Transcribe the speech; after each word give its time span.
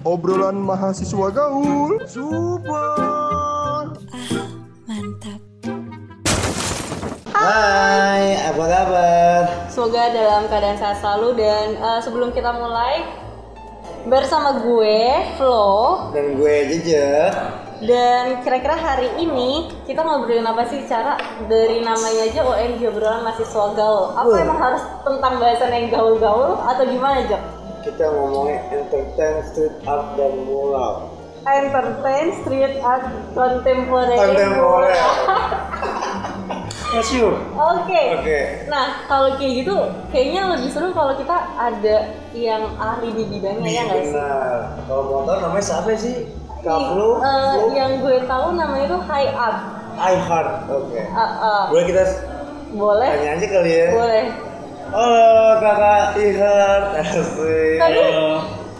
Obrolan 0.00 0.56
mahasiswa 0.56 1.28
gaul. 1.28 2.00
Super. 2.08 3.92
Mantap. 4.88 5.40
Hai, 7.30 8.36
apa 8.48 8.64
kabar? 8.64 9.40
Semoga 9.68 10.08
dalam 10.08 10.48
keadaan 10.48 10.76
sehat 10.76 11.00
selalu 11.00 11.36
dan 11.36 11.76
eh, 11.76 12.00
sebelum 12.00 12.32
kita 12.32 12.52
mulai 12.52 13.04
bersama 14.00 14.64
gue 14.64 15.00
Flo 15.36 16.08
Dan 16.16 16.40
gue 16.40 16.56
Jeje. 16.72 17.28
dan 17.84 18.40
kira-kira 18.40 18.72
hari 18.72 19.08
ini 19.20 19.68
kita 19.84 20.00
ngobrolin 20.00 20.44
apa 20.44 20.64
sih 20.68 20.84
cara 20.84 21.16
dari 21.44 21.80
namanya 21.80 22.28
aja 22.28 22.40
OMG 22.40 22.88
obrolan 22.88 23.20
mahasiswa 23.20 23.72
gaul. 23.72 24.16
Apa 24.16 24.28
Wah. 24.28 24.40
emang 24.40 24.60
harus 24.60 24.80
tentang 25.00 25.36
bahasan 25.36 25.72
yang 25.72 25.86
gaul-gaul 25.92 26.56
atau 26.60 26.84
gimana 26.84 27.24
Jok? 27.28 27.59
Kita 27.80 28.04
ngomongin 28.12 28.60
entertain, 28.68 29.40
street 29.48 29.76
art, 29.88 30.16
dan 30.20 30.34
mural. 30.44 31.16
Entertain, 31.48 32.26
street 32.44 32.76
art, 32.84 33.08
contemporary. 33.32 34.16
Kontemporer. 34.20 34.96
Yes, 36.90 37.06
you. 37.14 37.30
Oke. 37.54 38.02
Oke. 38.18 38.66
Nah, 38.66 39.06
kalau 39.06 39.38
kayak 39.38 39.62
gitu, 39.62 39.78
kayaknya 40.10 40.58
lebih 40.58 40.74
seru 40.74 40.90
kalau 40.90 41.14
kita 41.14 41.38
ada 41.54 42.18
yang 42.34 42.66
ahli 42.82 43.14
di 43.14 43.24
bidangnya 43.30 43.70
ya 43.70 43.82
nggak 43.86 44.02
sih? 44.10 44.18
Kalau 44.90 45.02
motor 45.06 45.38
namanya 45.38 45.64
siapa 45.64 45.94
sih? 45.94 46.26
Kaplu? 46.66 47.22
Eh, 47.22 47.54
yang 47.78 48.02
gue 48.02 48.26
tahu 48.26 48.58
namanya 48.58 48.90
itu 48.90 48.98
high 49.06 49.30
art. 49.32 49.80
I 50.00 50.16
Heart. 50.16 50.50
Oke. 50.72 51.00
Ah, 51.12 51.22
ah. 51.22 51.62
Boleh 51.70 51.84
kita 51.86 52.02
boleh? 52.72 53.08
tanya 53.08 53.30
aja 53.36 53.46
kali 53.46 53.70
ya. 53.70 53.86
Boleh. 53.92 54.24
Halo 54.90 55.54
kakak 55.62 56.18
I 56.18 56.26
Heart. 56.34 56.84
Asik. 56.98 57.78
Tapi, 57.78 58.00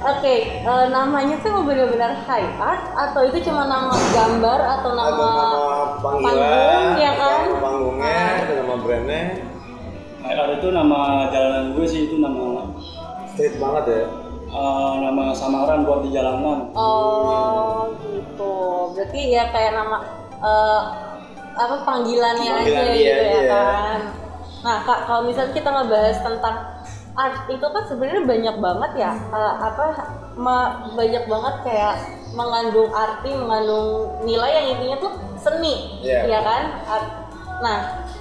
oke, 0.02 0.34
eh, 0.58 0.84
namanya 0.90 1.38
tuh 1.38 1.62
benar-benar 1.62 2.18
high 2.26 2.50
art 2.58 2.82
atau 2.98 3.30
itu 3.30 3.38
cuma 3.46 3.70
nama 3.70 3.94
gambar 4.10 4.58
atau 4.58 4.90
nama, 4.90 5.06
Atau 5.06 5.22
nama 5.22 5.62
panggilan, 6.02 6.34
panggung, 6.34 6.98
ya 6.98 7.12
kan? 7.14 7.38
nama 7.46 7.58
panggungnya, 7.62 8.10
Ah. 8.10 8.40
atau 8.42 8.54
nama 8.58 8.74
brandnya. 8.82 9.22
IR 10.20 10.48
itu 10.52 10.68
nama 10.68 11.00
jalanan 11.30 11.64
gue 11.74 11.86
sih 11.86 12.00
itu 12.10 12.16
nama 12.18 12.74
Street 13.30 13.56
banget 13.56 13.84
ya. 13.86 14.02
eh, 14.50 14.92
nama 14.98 15.30
samaran 15.30 15.86
buat 15.86 16.02
di 16.02 16.10
jalanan. 16.10 16.74
Oh, 16.74 17.94
gitu. 18.02 18.54
Berarti 18.98 19.30
ya 19.30 19.46
kayak 19.54 19.78
nama 19.78 20.02
eh, 20.42 20.82
apa 21.54 21.76
panggilannya 21.86 22.50
aja 22.58 22.66
dia, 22.66 22.94
gitu 22.98 22.98
ya 22.98 23.42
iya. 23.46 23.46
kan. 23.46 23.89
Nah, 24.60 24.84
Kak, 24.84 25.08
kalau 25.08 25.24
misalnya 25.24 25.56
kita 25.56 25.68
ngebahas 25.72 26.18
tentang 26.20 26.56
art 27.16 27.48
itu 27.48 27.64
kan 27.64 27.82
sebenarnya 27.88 28.22
banyak 28.22 28.56
banget 28.62 28.92
ya 29.02 29.12
eh, 29.12 29.54
apa 29.58 29.86
ma- 30.38 30.88
banyak 30.94 31.24
banget 31.26 31.54
kayak 31.66 31.94
mengandung 32.32 32.88
arti, 32.94 33.34
mengandung 33.34 34.20
nilai 34.22 34.50
yang 34.62 34.66
intinya 34.78 34.96
tuh 35.02 35.12
seni, 35.34 35.98
Iya. 36.04 36.30
ya 36.30 36.40
kan? 36.46 36.62
Art. 36.86 37.08
Nah, 37.60 37.78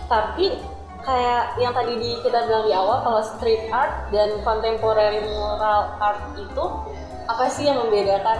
tapi 0.10 0.58
kayak 1.00 1.62
yang 1.62 1.72
tadi 1.72 1.94
di, 2.02 2.18
kita 2.20 2.50
bilang 2.50 2.66
di 2.66 2.74
awal 2.74 3.06
kalau 3.06 3.22
street 3.22 3.70
art 3.70 4.10
dan 4.10 4.42
contemporary 4.42 5.22
mural 5.30 5.96
art 6.02 6.34
itu 6.36 6.64
apa 7.30 7.46
sih 7.48 7.70
yang 7.70 7.78
membedakan? 7.86 8.40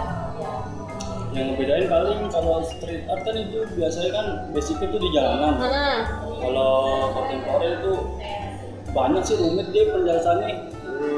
Yang 1.30 1.46
ngebedain 1.48 1.86
paling 1.86 2.18
kalau 2.28 2.58
street 2.60 3.06
art 3.06 3.22
kan 3.22 3.34
itu 3.34 3.58
biasanya 3.72 4.10
kan 4.10 4.26
basicnya 4.50 4.86
itu 4.86 4.98
di 4.98 5.08
jalanan. 5.10 5.52
Hmm. 5.56 5.98
Kalau 6.40 6.72
kontemporer 7.12 7.72
itu 7.76 7.92
banyak 8.90 9.22
sih 9.22 9.36
rumit 9.36 9.70
dia 9.70 9.86
penjelasannya 9.88 10.50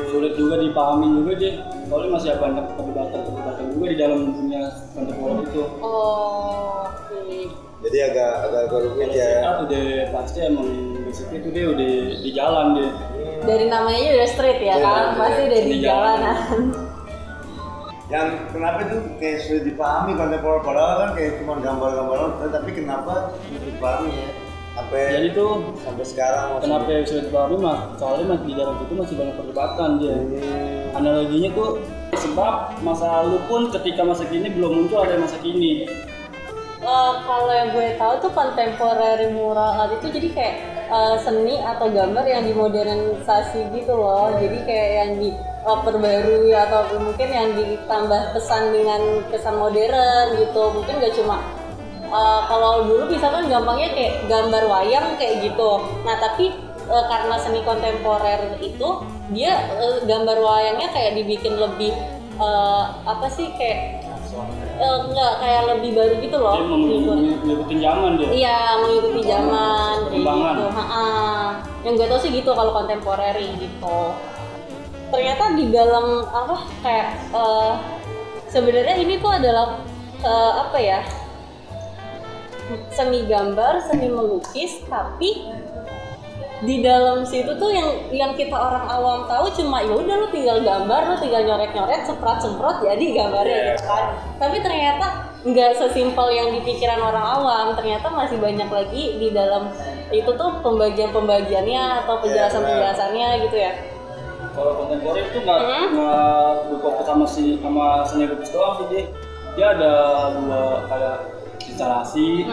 sulit 0.06 0.36
juga 0.36 0.60
dipahami 0.60 1.06
juga 1.16 1.32
dia 1.34 1.52
soalnya 1.88 2.10
masih 2.12 2.28
ada 2.30 2.38
banyak 2.38 2.64
perdebatan-perdebatan 2.70 3.64
juga 3.72 3.86
di 3.86 3.96
dalam 3.96 4.20
dunia 4.30 4.62
kontemporer 4.92 5.36
itu 5.42 5.62
Oh, 5.80 6.84
oke. 6.84 7.18
Jadi 7.82 7.98
agak 7.98 8.30
agak 8.46 8.60
agak 8.68 8.78
rumit 8.84 9.00
kalau 9.02 9.14
street 9.16 9.32
ya. 9.34 9.42
art 9.42 9.58
udah 9.64 9.84
pasti 10.12 10.38
emang 10.42 10.68
basicnya 11.02 11.36
itu 11.40 11.48
dia 11.50 11.64
udah 11.66 11.90
di 12.14 12.30
jalan 12.30 12.66
dia 12.76 12.90
Dari 13.42 13.66
namanya 13.66 14.08
udah 14.12 14.28
street 14.28 14.60
ya 14.60 14.74
Iya, 14.76 14.84
kan, 14.84 15.04
pasti 15.16 15.40
udah 15.42 15.60
di 15.60 15.66
di 15.66 15.78
jalanan. 15.80 16.20
jalanan. 16.20 16.60
Yang 18.10 18.26
kenapa 18.50 18.78
itu 18.86 18.96
kayak 19.22 19.38
sulit 19.46 19.64
dipahami 19.64 20.18
kontemporer 20.18 20.60
padahal 20.66 20.94
kan 20.98 21.10
kayak 21.14 21.38
cuma 21.38 21.58
gambar-gambar 21.62 22.18
tapi 22.50 22.70
kenapa 22.74 23.12
sulit 23.46 23.62
dipahami 23.72 24.10
ya? 24.10 24.28
Sampai 24.72 25.00
jadi 25.20 25.28
tuh 25.36 25.50
sampai 25.84 26.04
sekarang 26.08 26.44
masih 26.56 26.64
kenapa 26.64 26.90
sulit 27.04 27.24
dipahami 27.28 27.56
mas 27.60 27.78
soalnya 28.00 28.24
masih 28.32 28.46
di 28.48 28.54
dalam 28.56 28.74
itu 28.80 28.94
masih 28.96 29.14
banyak 29.20 29.34
perdebatan 29.36 29.90
dia 30.00 30.16
Hmm. 30.16 30.96
analoginya 30.96 31.50
tuh 31.56 31.70
sebab 32.16 32.54
masa 32.80 33.04
lalu 33.20 33.36
pun 33.48 33.60
ketika 33.72 34.00
masa 34.04 34.24
kini 34.28 34.48
belum 34.52 34.84
muncul 34.84 35.04
ada 35.04 35.16
masa 35.20 35.36
kini 35.40 35.88
Eh, 36.82 37.12
kalau 37.22 37.46
yang 37.46 37.70
gue 37.70 37.94
tahu 37.94 38.26
tuh 38.26 38.32
contemporary 38.34 39.30
mural 39.30 39.86
art 39.86 39.94
itu 40.02 40.18
jadi 40.18 40.28
kayak 40.34 40.56
eh, 40.90 41.16
seni 41.22 41.54
atau 41.62 41.86
gambar 41.86 42.26
yang 42.26 42.42
dimodernisasi 42.42 43.70
gitu 43.70 43.94
loh. 43.94 44.34
Jadi 44.34 44.66
kayak 44.66 44.90
yang 44.98 45.10
diperbarui 45.62 46.50
atau 46.50 46.98
mungkin 46.98 47.28
yang 47.30 47.48
ditambah 47.54 48.34
pesan 48.34 48.74
dengan 48.74 49.00
kesan 49.30 49.56
modern 49.56 50.34
gitu. 50.36 50.62
Mungkin 50.74 50.98
gak 50.98 51.14
cuma 51.14 51.38
eh, 52.02 52.40
kalau 52.50 52.82
dulu 52.84 53.06
misalkan 53.08 53.46
gampangnya 53.46 53.94
kayak 53.94 54.26
gambar 54.26 54.62
wayang 54.66 55.06
kayak 55.16 55.46
gitu. 55.46 55.70
Nah 56.02 56.18
tapi 56.18 56.50
eh, 56.82 57.04
karena 57.06 57.38
seni 57.38 57.62
kontemporer 57.62 58.58
itu 58.58 58.88
dia 59.30 59.54
eh, 59.78 59.96
gambar 60.02 60.36
wayangnya 60.42 60.90
kayak 60.90 61.14
dibikin 61.14 61.54
lebih 61.54 61.94
eh, 62.36 62.84
apa 63.06 63.26
sih 63.30 63.54
kayak 63.54 64.02
enggak 64.82 65.32
kayak 65.38 65.62
lebih 65.68 65.94
baru 65.94 66.14
gitu 66.18 66.36
loh. 66.42 66.58
dia 66.58 66.66
mengikuti 66.66 67.30
mengikuti 67.44 67.74
zaman 67.78 68.10
dia 68.18 68.28
Iya 68.34 68.60
mengikuti 68.82 69.20
zaman 69.30 69.94
kayak 70.10 70.24
Perkembangan. 70.26 70.54
gitu. 70.58 70.66
Yang 71.82 71.94
gue 71.94 72.06
tau 72.10 72.18
sih 72.18 72.30
gitu 72.34 72.50
kalau 72.50 72.72
kontemporary 72.74 73.46
gitu. 73.62 73.98
Ternyata 75.12 75.44
di 75.52 75.68
dalam 75.68 76.24
apa 76.24 76.56
kayak 76.80 77.08
eh, 77.36 77.72
sebenarnya 78.48 78.96
ini 78.96 79.20
tuh 79.20 79.28
adalah 79.28 79.76
eh, 80.24 80.52
apa 80.56 80.78
ya 80.80 81.00
seni 82.88 83.28
gambar, 83.28 83.84
seni 83.84 84.08
melukis, 84.08 84.80
tapi 84.88 85.52
di 86.62 86.78
dalam 86.78 87.26
situ 87.26 87.58
tuh 87.58 87.74
yang 87.74 87.90
yang 88.14 88.32
kita 88.38 88.54
orang 88.54 88.86
awam 88.86 89.26
tahu 89.26 89.50
cuma 89.50 89.82
ya 89.82 89.98
udah 89.98 90.14
lu 90.14 90.30
tinggal 90.30 90.62
gambar 90.62 91.10
lu 91.10 91.16
tinggal 91.18 91.42
nyoret-nyoret 91.42 92.06
semprot-semprot 92.06 92.86
jadi 92.86 93.02
gambarnya 93.02 93.58
gitu 93.74 93.82
kan. 93.84 94.04
Tapi 94.38 94.62
ternyata 94.62 95.06
nggak 95.42 95.74
sesimpel 95.74 96.30
yang 96.30 96.54
di 96.54 96.62
pikiran 96.62 97.02
orang 97.02 97.26
awam 97.42 97.66
ternyata 97.74 98.06
masih 98.14 98.38
banyak 98.38 98.70
lagi 98.70 99.18
di 99.18 99.34
dalam 99.34 99.74
itu 100.14 100.30
tuh 100.38 100.62
pembagian-pembagiannya 100.62 102.06
atau 102.06 102.22
penjelasan-penjelasannya 102.22 103.28
gitu 103.50 103.56
ya 103.58 103.91
kalau 104.52 104.72
kontemporer 104.76 105.24
itu 105.26 105.38
nggak 105.40 105.60
Hmm. 105.60 105.86
nggak 105.92 106.44
berfokus 106.68 107.06
sama 107.06 107.24
si 107.24 107.56
sama 107.58 107.86
seni 108.04 108.24
lukis 108.26 108.50
doang 108.50 108.74
sih 108.78 108.86
dia 108.90 109.02
dia 109.52 109.66
ada 109.76 109.92
dua 110.34 110.60
kayak 110.86 111.16
instalasi 111.62 112.44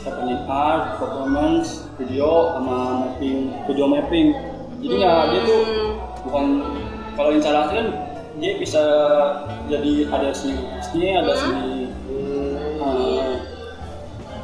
happening 0.00 0.40
art 0.46 0.96
performance 0.96 1.86
video 1.94 2.54
sama 2.54 2.78
mapping 3.04 3.52
video 3.66 3.86
mapping 3.86 4.28
jadi 4.80 4.94
nggak 4.96 5.20
dia 5.30 5.40
tuh 5.44 5.62
Hmm. 5.62 5.90
bukan 6.24 6.44
kalau 7.14 7.30
instalasi 7.30 7.72
kan 7.74 7.88
dia 8.38 8.52
bisa 8.56 8.82
jadi 9.66 9.92
ada 10.08 10.30
seni 10.30 10.56
lukisnya 10.56 11.10
ada 11.20 11.34
seni 11.34 11.90
eh, 12.80 13.30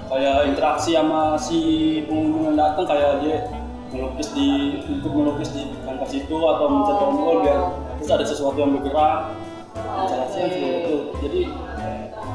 kayak 0.06 0.36
interaksi 0.46 0.94
sama 0.94 1.34
si 1.34 1.58
pengunjung 2.04 2.46
yang 2.46 2.56
datang 2.56 2.86
kayak 2.86 3.12
dia 3.20 3.36
melukis 3.96 4.28
di 4.30 4.48
ikut 4.78 5.10
melukis 5.10 5.50
di 5.50 5.62
kanvas 5.82 6.12
itu 6.12 6.36
atau 6.36 6.66
mencet 6.68 6.96
tombol 6.96 7.34
biar 7.40 7.60
terus 7.96 8.10
ada 8.12 8.24
sesuatu 8.24 8.56
yang 8.56 8.76
bergerak 8.76 9.32
yang 9.76 10.08
seperti 10.28 10.58
itu 10.84 10.94
jadi 11.18 11.42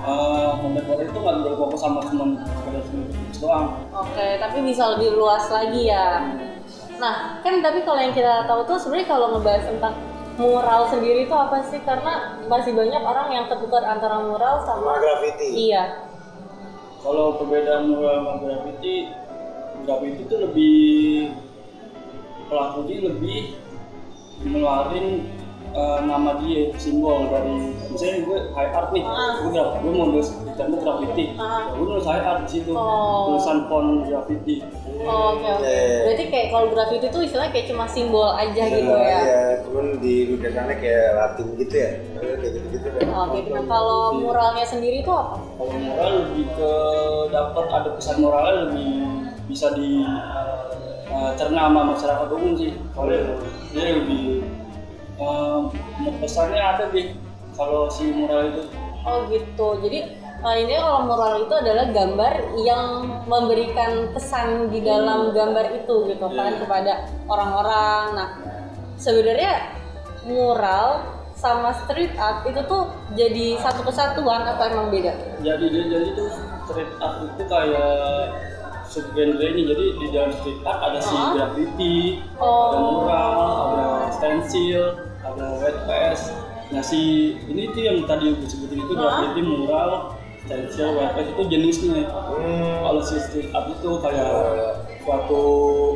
eh 0.02 0.50
kontemporer 0.58 1.06
itu 1.06 1.14
nggak 1.16 1.46
berfokus 1.46 1.80
sama 1.80 2.02
cuma 2.06 2.26
sekedar 2.42 2.82
seni 2.84 3.04
lukis 3.08 3.38
doang 3.38 3.66
Oke, 3.94 4.28
tapi 4.38 4.58
bisa 4.62 4.98
lebih 4.98 5.14
luas 5.14 5.46
lagi 5.48 5.86
ya. 5.86 6.26
Nah, 6.98 7.42
kan 7.42 7.62
tapi 7.62 7.82
kalau 7.82 7.98
yang 7.98 8.10
kita 8.12 8.46
tahu 8.46 8.62
tuh 8.66 8.78
sebenarnya 8.78 9.08
kalau 9.08 9.28
ngebahas 9.34 9.66
tentang 9.66 9.94
mural 10.38 10.86
sendiri 10.86 11.26
itu 11.26 11.34
apa 11.34 11.62
sih? 11.66 11.82
Karena 11.82 12.14
masih 12.46 12.74
banyak 12.74 12.98
orang 12.98 13.28
yang 13.30 13.46
tertukar 13.46 13.82
antara 13.82 14.22
mural 14.22 14.62
Sama 14.62 14.98
sama 14.98 15.02
graffiti. 15.02 15.70
iya. 15.70 16.10
kalau 17.02 17.38
perbedaan 17.38 17.90
mural 17.90 18.22
sama 18.22 18.34
graffiti 18.40 19.10
graffiti 19.82 20.22
itu 20.22 20.36
lebih 20.38 20.76
pelakunya 22.52 22.98
lebih 23.08 23.40
ngeluarin 24.44 25.08
eh, 25.72 26.00
nama 26.04 26.36
dia 26.38 26.68
simbol 26.76 27.32
dari 27.32 27.72
misalnya 27.88 28.18
gue 28.22 28.40
high 28.52 28.72
art 28.74 28.90
nih 28.92 29.00
Ah. 29.02 29.40
gue 29.40 29.50
graf 29.50 29.80
gue 29.80 29.88
mau 29.90 30.06
nulis 30.06 30.28
dicari 30.44 30.76
graffiti 30.76 31.26
Ah. 31.34 31.64
ya 31.64 31.74
gue 31.74 31.86
nulis 31.86 32.04
high 32.04 32.20
art 32.22 32.40
di 32.44 32.50
situ 32.52 32.72
Oh. 32.74 33.32
tulisan 33.32 33.58
font 33.66 34.04
graffiti 34.04 34.60
Oh, 35.02 35.34
Oke 35.34 35.50
oke. 35.50 35.66
Iya. 35.66 36.06
Berarti 36.06 36.26
kayak 36.28 36.48
kalau 36.52 36.68
graffiti 36.70 37.06
itu 37.08 37.20
istilahnya 37.24 37.52
kayak 37.52 37.68
cuma 37.68 37.86
simbol 37.88 38.30
aja 38.30 38.64
gitu 38.68 38.86
ya. 38.92 39.02
Iya, 39.02 39.42
cuma 39.64 39.82
cuman 39.82 39.86
di 39.98 40.14
lukisannya 40.30 40.76
kayak 40.78 41.08
Latin 41.16 41.48
gitu 41.56 41.74
ya 41.76 41.90
kayak 42.14 42.52
gitu 42.54 42.58
gitu 42.70 42.88
kan 42.92 43.02
Oke, 43.26 43.40
nah 43.48 43.64
kalau 43.66 44.02
muralnya 44.14 44.62
sendiri 44.64 45.00
itu 45.00 45.10
apa? 45.10 45.40
kalau 45.56 45.74
moral 45.74 46.12
lebih 46.22 46.46
ke 46.52 46.72
dapat 47.30 47.66
ada 47.72 47.90
pesan 47.96 48.16
moralnya 48.20 48.54
lebih 48.68 48.92
bisa 49.48 49.68
di 49.72 50.04
eh, 50.04 50.61
cerna 51.36 51.68
sama 51.68 51.82
masyarakat 51.96 52.28
umum 52.32 52.54
sih 52.56 52.72
kalau 52.96 53.12
dia 53.72 53.84
lebih 54.00 54.46
eh, 55.20 55.60
pesannya 56.24 56.62
ada 56.62 56.86
sih 56.92 57.16
kalau 57.56 57.92
si 57.92 58.12
mural 58.16 58.48
itu 58.52 58.64
Oh 59.02 59.26
gitu. 59.34 59.82
Jadi 59.82 60.14
uh, 60.46 60.56
ini 60.62 60.78
kalau 60.78 61.10
mural 61.10 61.42
itu 61.42 61.54
adalah 61.58 61.90
gambar 61.90 62.34
yang 62.62 62.86
memberikan 63.26 64.14
pesan 64.14 64.70
di 64.70 64.78
dalam 64.86 65.34
gambar 65.34 65.74
itu 65.74 66.06
gitu 66.06 66.28
kan 66.30 66.54
Iya. 66.54 66.60
kepada 66.62 66.94
orang-orang. 67.26 68.04
Nah, 68.14 68.30
sebenarnya 69.02 69.74
mural 70.30 71.02
sama 71.34 71.74
street 71.74 72.14
art 72.22 72.46
itu 72.46 72.62
tuh 72.70 72.94
jadi 73.18 73.58
satu 73.58 73.82
kesatuan 73.90 74.46
atau 74.46 74.70
emang 74.70 74.94
beda? 74.94 75.10
jadi 75.42 75.66
dia 75.74 75.84
jadi 75.90 76.10
tuh 76.14 76.30
street 76.70 76.92
art 77.02 77.26
itu 77.26 77.44
kayak 77.50 78.30
subgenre 78.92 79.48
nya 79.50 79.64
jadi 79.66 79.86
di 79.96 80.08
dalam 80.10 80.32
street 80.34 80.60
art 80.62 80.80
ada 80.84 81.00
si 81.00 81.16
Hah? 81.16 81.32
graffiti 81.34 81.98
Oh. 82.36 82.68
ada 82.68 82.78
mural 82.78 83.32
ada 83.72 83.86
stencil 84.12 84.82
ada 85.18 85.46
wet 85.58 85.78
paste 85.86 86.36
nah 86.68 86.80
si 86.82 87.02
ini 87.46 87.72
tuh 87.72 87.82
yang 87.82 88.04
tadi 88.04 88.32
gue 88.32 88.46
sebutin 88.46 88.80
itu 88.80 88.94
graffiti 88.94 89.42
mural 89.42 89.92
stencil 90.42 90.88
wet 90.94 91.12
paste 91.14 91.32
itu 91.32 91.44
jenisnya 91.48 92.04
hmm. 92.04 92.84
kalau 92.84 93.02
si 93.02 93.16
street 93.18 93.48
art 93.50 93.68
itu 93.70 93.92
kayak 93.98 94.32
suatu 95.02 95.42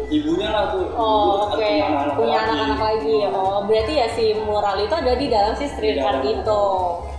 ibunya 0.08 0.50
lah 0.50 0.64
tuh 0.72 0.90
Oh, 0.92 1.46
ibu 1.46 1.54
oke. 1.54 1.62
punya 1.62 1.86
anak-anak 1.86 2.16
Punya 2.16 2.34
lagi. 2.34 2.48
anak-anak 2.48 2.80
lagi. 2.82 3.16
Oh, 3.30 3.60
berarti 3.62 3.94
ya 3.94 4.08
si 4.10 4.26
mural 4.40 4.78
itu 4.80 4.94
ada 4.94 5.14
di 5.14 5.28
dalam 5.28 5.54
si 5.54 5.66
street 5.68 6.00
art 6.00 6.24
itu. 6.24 6.62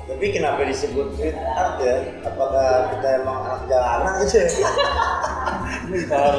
tapi 0.06 0.26
kenapa 0.30 0.62
disebut 0.62 1.14
street 1.14 1.34
art 1.48 1.78
ya 1.78 1.98
apakah 2.22 2.70
kita 2.90 3.08
emang 3.20 3.38
anak 3.44 3.60
jalanan 3.66 4.12
gitu 4.20 4.38
ya 5.96 6.04
Bentar. 6.04 6.34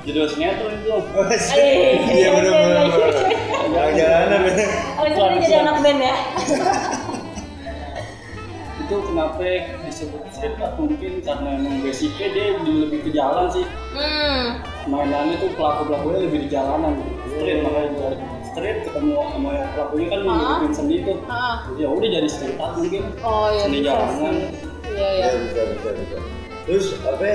judul 0.00 0.26
sinetron 0.26 0.72
itu 0.74 0.96
iya 2.10 2.28
bener 2.32 2.50
bener 2.50 2.84
bener. 2.88 3.14
anak 3.68 3.90
jalanan 3.94 4.40
ya 4.48 4.66
Oh, 4.96 5.04
itu 5.06 5.20
jadi 5.40 5.56
anak 5.62 5.76
band 5.80 6.00
ya? 6.00 6.14
itu 8.80 8.96
kenapa 9.06 9.38
disebut 9.86 10.22
street 10.30 10.58
art 10.58 10.74
mungkin 10.74 11.22
karena 11.22 11.48
emang 11.54 11.78
basicnya 11.78 12.26
dia 12.28 12.46
di- 12.58 12.80
lebih 12.82 12.98
ke 13.06 13.10
jalan 13.12 13.46
sih 13.48 13.62
Hmm. 13.90 14.58
mainannya 14.86 15.36
tuh 15.36 15.50
pelaku 15.54 15.82
pelakunya 15.86 16.18
lebih 16.26 16.38
di 16.42 16.48
jalanan 16.48 16.94
street 17.28 17.58
makanya 17.60 18.08
street 18.44 18.78
ketemu 18.82 19.14
sama 19.30 19.50
pelakunya 19.70 20.06
kan 20.08 20.20
ngikutin 20.20 20.72
seni 20.72 20.96
tuh 21.02 21.16
ya 21.76 21.86
udah 21.86 22.08
jadi 22.10 22.28
street 22.28 22.56
art 22.56 22.74
mungkin 22.74 23.02
Oh 23.20 23.46
ya 23.48 23.62
Seni 23.62 23.78
jalanan. 23.80 24.34
Iya 24.90 25.06
ya. 25.12 25.22
Iya 25.22 25.28
bisa 25.38 25.60
bisa 25.70 25.90
bisa. 25.94 26.16
Terus 26.66 26.86
apa? 27.00 27.30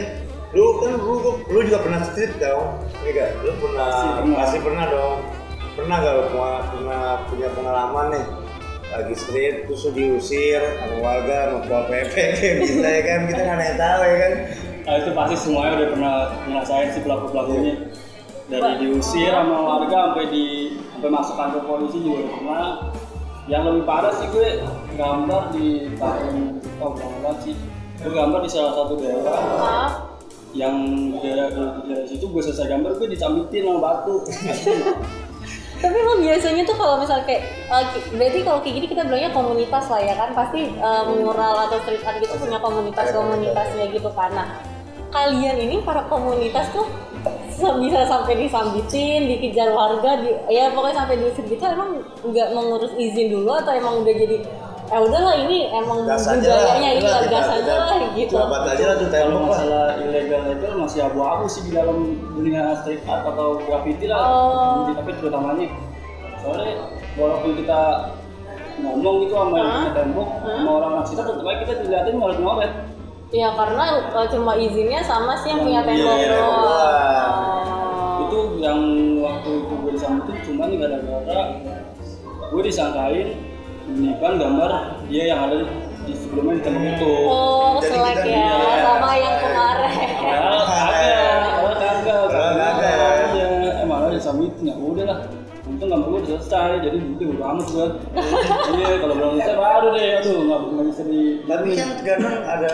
Lu 0.56 0.80
kan 0.80 0.96
lu, 0.96 1.16
lu 1.52 1.60
juga 1.68 1.84
pernah 1.84 2.02
street 2.08 2.40
dong, 2.40 2.80
iya 3.04 3.12
gak? 3.12 3.30
Lu 3.44 3.52
pernah 3.60 3.92
Pasti 4.40 4.58
pernah. 4.64 4.86
dong. 4.88 5.20
Pernah 5.76 5.96
gak 6.00 6.14
lu 6.16 6.24
pernah, 6.32 6.56
pernah 6.72 7.04
punya 7.28 7.50
pengalaman 7.52 8.08
nih 8.16 8.26
lagi 8.86 9.16
street 9.18 9.68
terus 9.68 9.82
lu 9.90 9.92
diusir 9.92 10.62
sama 10.80 10.96
warga 11.04 11.52
sama 11.52 11.60
pol 11.68 11.84
pp 11.90 12.16
kita 12.64 12.86
ya 12.88 13.02
kan 13.04 13.20
kita 13.28 13.42
nggak 13.44 13.58
ada 13.58 13.66
yang 13.66 13.80
tahu 13.82 14.02
ya 14.06 14.16
kan 14.16 14.34
nah 14.86 14.94
itu 15.02 15.10
pasti 15.12 15.36
semuanya 15.42 15.72
udah 15.76 15.90
pernah 15.90 16.14
ngerasain 16.46 16.88
si 16.94 17.00
pelaku 17.02 17.26
pelakunya 17.34 17.74
dari 18.46 18.72
diusir 18.80 19.34
sama 19.34 19.58
warga 19.58 19.98
sampai 20.14 20.26
di 20.30 20.46
sampai 20.96 21.10
masuk 21.12 21.36
kantor 21.36 21.62
polisi 21.66 21.98
juga 21.98 22.16
udah 22.24 22.32
pernah 22.38 22.66
yang 23.50 23.62
lebih 23.68 23.84
parah 23.84 24.14
sih 24.16 24.28
gue 24.32 24.48
gambar 24.96 25.44
di 25.52 25.68
tahun 25.98 26.36
oh 26.78 26.90
berapa 26.94 27.30
sih 27.42 27.56
gue 28.00 28.12
gambar 28.14 28.40
di 28.46 28.50
salah 28.54 28.74
satu 28.80 28.94
daerah 29.02 29.38
Ah. 29.60 30.15
Yang 30.56 30.76
daerah 31.20 31.52
daerah 31.84 32.08
situ 32.08 32.26
gue 32.32 32.42
selesai 32.42 32.72
gambar 32.72 32.96
gue 32.96 33.08
dicambitin 33.12 33.68
sama 33.68 33.80
batu 33.84 34.16
Tapi 35.76 35.92
emang 35.92 36.24
biasanya 36.24 36.64
tuh 36.64 36.80
kalau 36.80 37.04
misal 37.04 37.20
kayak 37.28 37.46
ki- 37.92 38.16
berarti 38.16 38.40
kalau 38.48 38.64
kayak 38.64 38.76
gini 38.80 38.88
kita 38.90 39.04
bilangnya 39.06 39.30
komunitas 39.36 39.86
lah 39.92 40.02
ya 40.02 40.16
kan 40.16 40.32
pasti 40.32 40.72
eh, 40.72 41.04
mural 41.12 41.68
atau 41.68 41.78
street 41.84 42.02
art 42.08 42.18
gitu 42.24 42.32
punya 42.40 42.58
komunitas 42.64 43.12
komunitasnya 43.12 43.86
gitu 43.92 44.10
kan. 44.16 44.32
Nah 44.34 44.48
kalian 45.12 45.60
ini 45.60 45.84
para 45.84 46.08
komunitas 46.08 46.72
tuh 46.72 46.88
bisa 47.80 48.04
sampai 48.08 48.36
disambitin, 48.36 49.32
dikejar 49.32 49.72
warga, 49.72 50.20
di, 50.20 50.32
ya 50.52 50.72
pokoknya 50.76 51.06
sampai 51.06 51.16
diusir 51.24 51.44
gitu 51.48 51.64
emang 51.64 52.04
nggak 52.24 52.50
mengurus 52.52 52.92
izin 53.00 53.32
dulu 53.32 53.52
atau 53.56 53.72
emang 53.76 54.04
udah 54.04 54.14
jadi 54.16 54.38
eh 54.86 55.00
udahlah 55.02 55.36
ini 55.36 55.58
emang 55.68 56.06
budayanya 56.06 56.90
ini 56.92 57.02
lah 57.02 57.20
kita- 57.20 57.32
gas 57.32 57.48
aja 57.48 57.58
kita 57.58 57.74
lah 57.76 57.98
gitu. 58.14 58.34
Jabat 58.36 58.62
aja 58.68 58.84
lah 58.86 58.96
tuh 58.96 59.08
kalau 59.08 59.18
tembok 59.18 59.34
lah 59.36 59.50
masalah 59.50 59.86
ilegal 59.98 60.42
legal 60.46 60.72
masih 60.78 61.00
abu-abu 61.02 61.46
sih 61.46 61.62
di 61.62 61.72
dalam 61.72 61.98
dunia 62.32 62.62
street 62.78 63.02
art 63.04 63.26
atau 63.26 63.58
graffiti 63.60 64.06
lah 64.06 64.22
Oh. 64.22 64.94
tapi 64.94 65.12
terutamanya 65.16 65.68
soalnya 66.38 66.74
walaupun 67.16 67.52
kita 67.56 67.80
ngomong 68.78 69.16
gitu 69.24 69.34
sama 69.34 69.56
yang 69.56 69.70
punya 69.72 69.92
tembok 69.96 70.28
sama 70.38 70.70
orang-orang 70.72 71.04
sekitar 71.04 71.26
tetap 71.26 71.44
aja 71.44 71.58
kita 71.60 71.74
dilihatin 71.82 72.16
ngoret-ngoret 72.16 72.74
Ya 73.34 73.50
karena 73.52 73.84
eh, 74.06 74.28
cuma 74.30 74.54
izinnya 74.56 75.02
sama 75.02 75.34
sih 75.36 75.50
yang 75.50 75.60
punya 75.60 75.82
tembok 75.82 76.14
iya, 76.16 76.30
doang. 76.30 76.56
doang. 76.62 77.34
Oh. 77.34 78.22
itu 78.22 78.38
yang 78.60 78.80
waktu 79.20 79.50
itu 79.58 79.74
gue 79.76 79.92
disambutin 79.92 80.38
cuman 80.44 80.70
gara-gara 80.78 81.44
gue 82.46 82.62
disangkain 82.62 83.28
menipan 83.88 84.34
gambar 84.36 84.72
dia 85.06 85.24
yang 85.28 85.40
ada 85.44 85.58
di 86.02 86.14
sebelumnya 86.14 86.54
di 86.54 86.62
tembok 86.62 86.86
itu 86.92 87.12
Oh, 87.26 87.78
Jadi 87.78 87.88
selek 87.92 88.16
kita- 88.16 88.30
ya, 88.30 88.46
iya. 88.46 88.78
sama 88.84 89.12
yang 89.16 89.36
kemarin. 89.40 89.92
Padahal 90.16 90.64
kagak, 90.64 91.38
padahal 91.56 91.76
kagak, 91.76 92.24
kagak. 92.30 93.14
aja. 93.26 93.46
Eh 93.76 93.86
malah 93.86 94.10
disambitin 94.10 94.64
ya 94.64 94.76
udah 94.76 95.06
lah. 95.08 95.20
Untung 95.66 95.90
gambar 95.90 96.08
gue 96.08 96.20
udah 96.20 96.30
selesai, 96.38 96.72
jadi 96.80 96.98
udah 97.02 97.28
udah 97.32 97.46
amat 97.52 97.66
gue. 97.68 97.88
Iya, 98.76 98.96
kalau 99.00 99.14
belum 99.16 99.32
selesai 99.36 99.56
baru 99.56 99.88
deh, 99.92 100.08
aduh 100.16 100.38
nggak 100.44 100.60
nggak 100.68 100.86
bisa 100.86 101.02
di. 101.04 101.22
tapi 101.44 101.68
kan 101.74 101.90
kadang 102.00 102.36
ada 102.44 102.72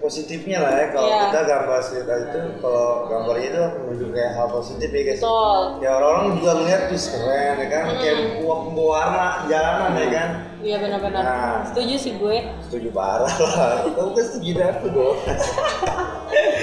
positifnya 0.00 0.58
lah 0.58 0.72
ya 0.74 0.86
kalau 0.90 1.06
Iya. 1.06 1.20
kita 1.26 1.40
gambar 1.44 1.78
art 1.78 1.88
itu 2.18 2.38
kalau 2.58 2.84
gambarnya 3.06 3.46
itu 3.46 3.62
menunjukkan 3.78 4.12
kayak 4.12 4.32
hal 4.32 4.46
positif 4.50 4.88
ya 4.88 5.02
guys 5.04 5.20
Betul. 5.20 5.60
ya 5.78 5.90
orang-orang 5.94 6.26
juga 6.34 6.50
ngeliat 6.56 6.82
tuh 6.88 7.00
keren 7.10 7.54
ya 7.54 7.68
kan 7.68 7.84
kayak 7.94 8.16
pembawa 8.34 8.56
pembawa 8.64 8.88
warna 8.90 9.26
jalanan 9.46 9.92
ya 9.94 10.08
kan 10.10 10.30
Iya 10.60 10.76
benar-benar. 10.76 11.22
Nah. 11.24 11.64
Setuju 11.64 11.94
sih 11.96 12.12
gue. 12.16 12.36
setuju 12.60 12.88
parah 12.92 13.32
lah 13.32 13.80
kamu 13.88 14.10
kan 14.12 14.24
setuju 14.26 14.50
aku 14.60 14.86
dong 14.90 15.16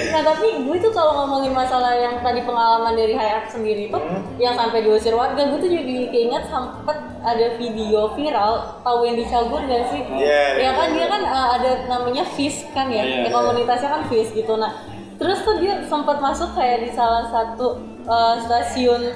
Nah 0.08 0.22
tapi 0.24 0.46
gue 0.62 0.76
tuh 0.78 0.90
kalau 0.90 1.12
ngomongin 1.22 1.52
masalah 1.52 1.92
yang 1.92 2.18
tadi 2.18 2.40
pengalaman 2.42 2.94
dari 2.94 3.14
Hayat 3.14 3.48
sendiri 3.48 3.88
tuh, 3.88 4.00
Hmm. 4.00 4.24
yang 4.36 4.54
sampai 4.54 4.80
diusir 4.80 5.12
warga, 5.12 5.38
gue 5.38 5.58
tuh 5.58 5.68
jadi 5.68 6.08
keinget 6.08 6.48
sempet 6.48 6.96
ada 7.20 7.46
video 7.56 8.12
viral, 8.12 8.80
tahu 8.80 9.04
yang 9.04 9.16
Cagur 9.28 9.60
gak 9.64 9.90
sih? 9.90 10.00
Iya, 10.00 10.42
Ya 10.58 10.70
kan 10.72 10.88
iya. 10.90 10.96
dia 10.96 11.06
kan 11.10 11.22
uh, 11.24 11.48
ada 11.58 11.70
namanya 11.86 12.24
FIS 12.24 12.64
kan 12.72 12.88
ya, 12.88 13.04
Iya, 13.04 13.28
ya, 13.28 13.30
komunitasnya 13.30 13.88
kan 13.90 14.02
FIS 14.06 14.32
gitu. 14.32 14.54
Nah 14.54 14.72
terus 15.18 15.42
tuh 15.42 15.58
dia 15.58 15.82
sempat 15.84 16.22
masuk 16.22 16.54
kayak 16.54 16.86
di 16.86 16.90
salah 16.94 17.26
satu 17.26 17.74
uh, 18.06 18.38
stasiun 18.38 19.10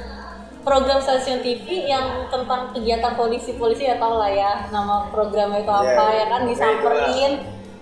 program 0.62 0.99
stasiun 0.99 1.42
TV 1.42 1.87
yang 1.87 2.26
tentang 2.26 2.70
kegiatan 2.70 3.14
polisi-polisi 3.14 3.87
ya 3.87 3.99
tau 3.99 4.18
lah 4.18 4.26
ya 4.26 4.66
nama 4.70 5.06
programnya 5.11 5.62
itu 5.62 5.70
apa 5.70 5.90
Iya, 6.11 6.18
ya 6.18 6.26
kan 6.26 6.40
oke, 6.42 6.49
disamperin 6.50 7.32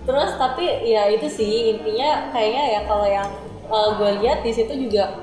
terus 0.01 0.33
tapi 0.37 0.65
ya 0.87 1.05
itu 1.13 1.27
sih 1.29 1.77
intinya 1.77 2.33
kayaknya 2.33 2.63
ya 2.77 2.81
kalau 2.89 3.05
yang 3.05 3.27
uh, 3.69 3.93
gue 3.97 4.21
lihat 4.25 4.41
di 4.41 4.49
situ 4.49 4.73
juga 4.89 5.13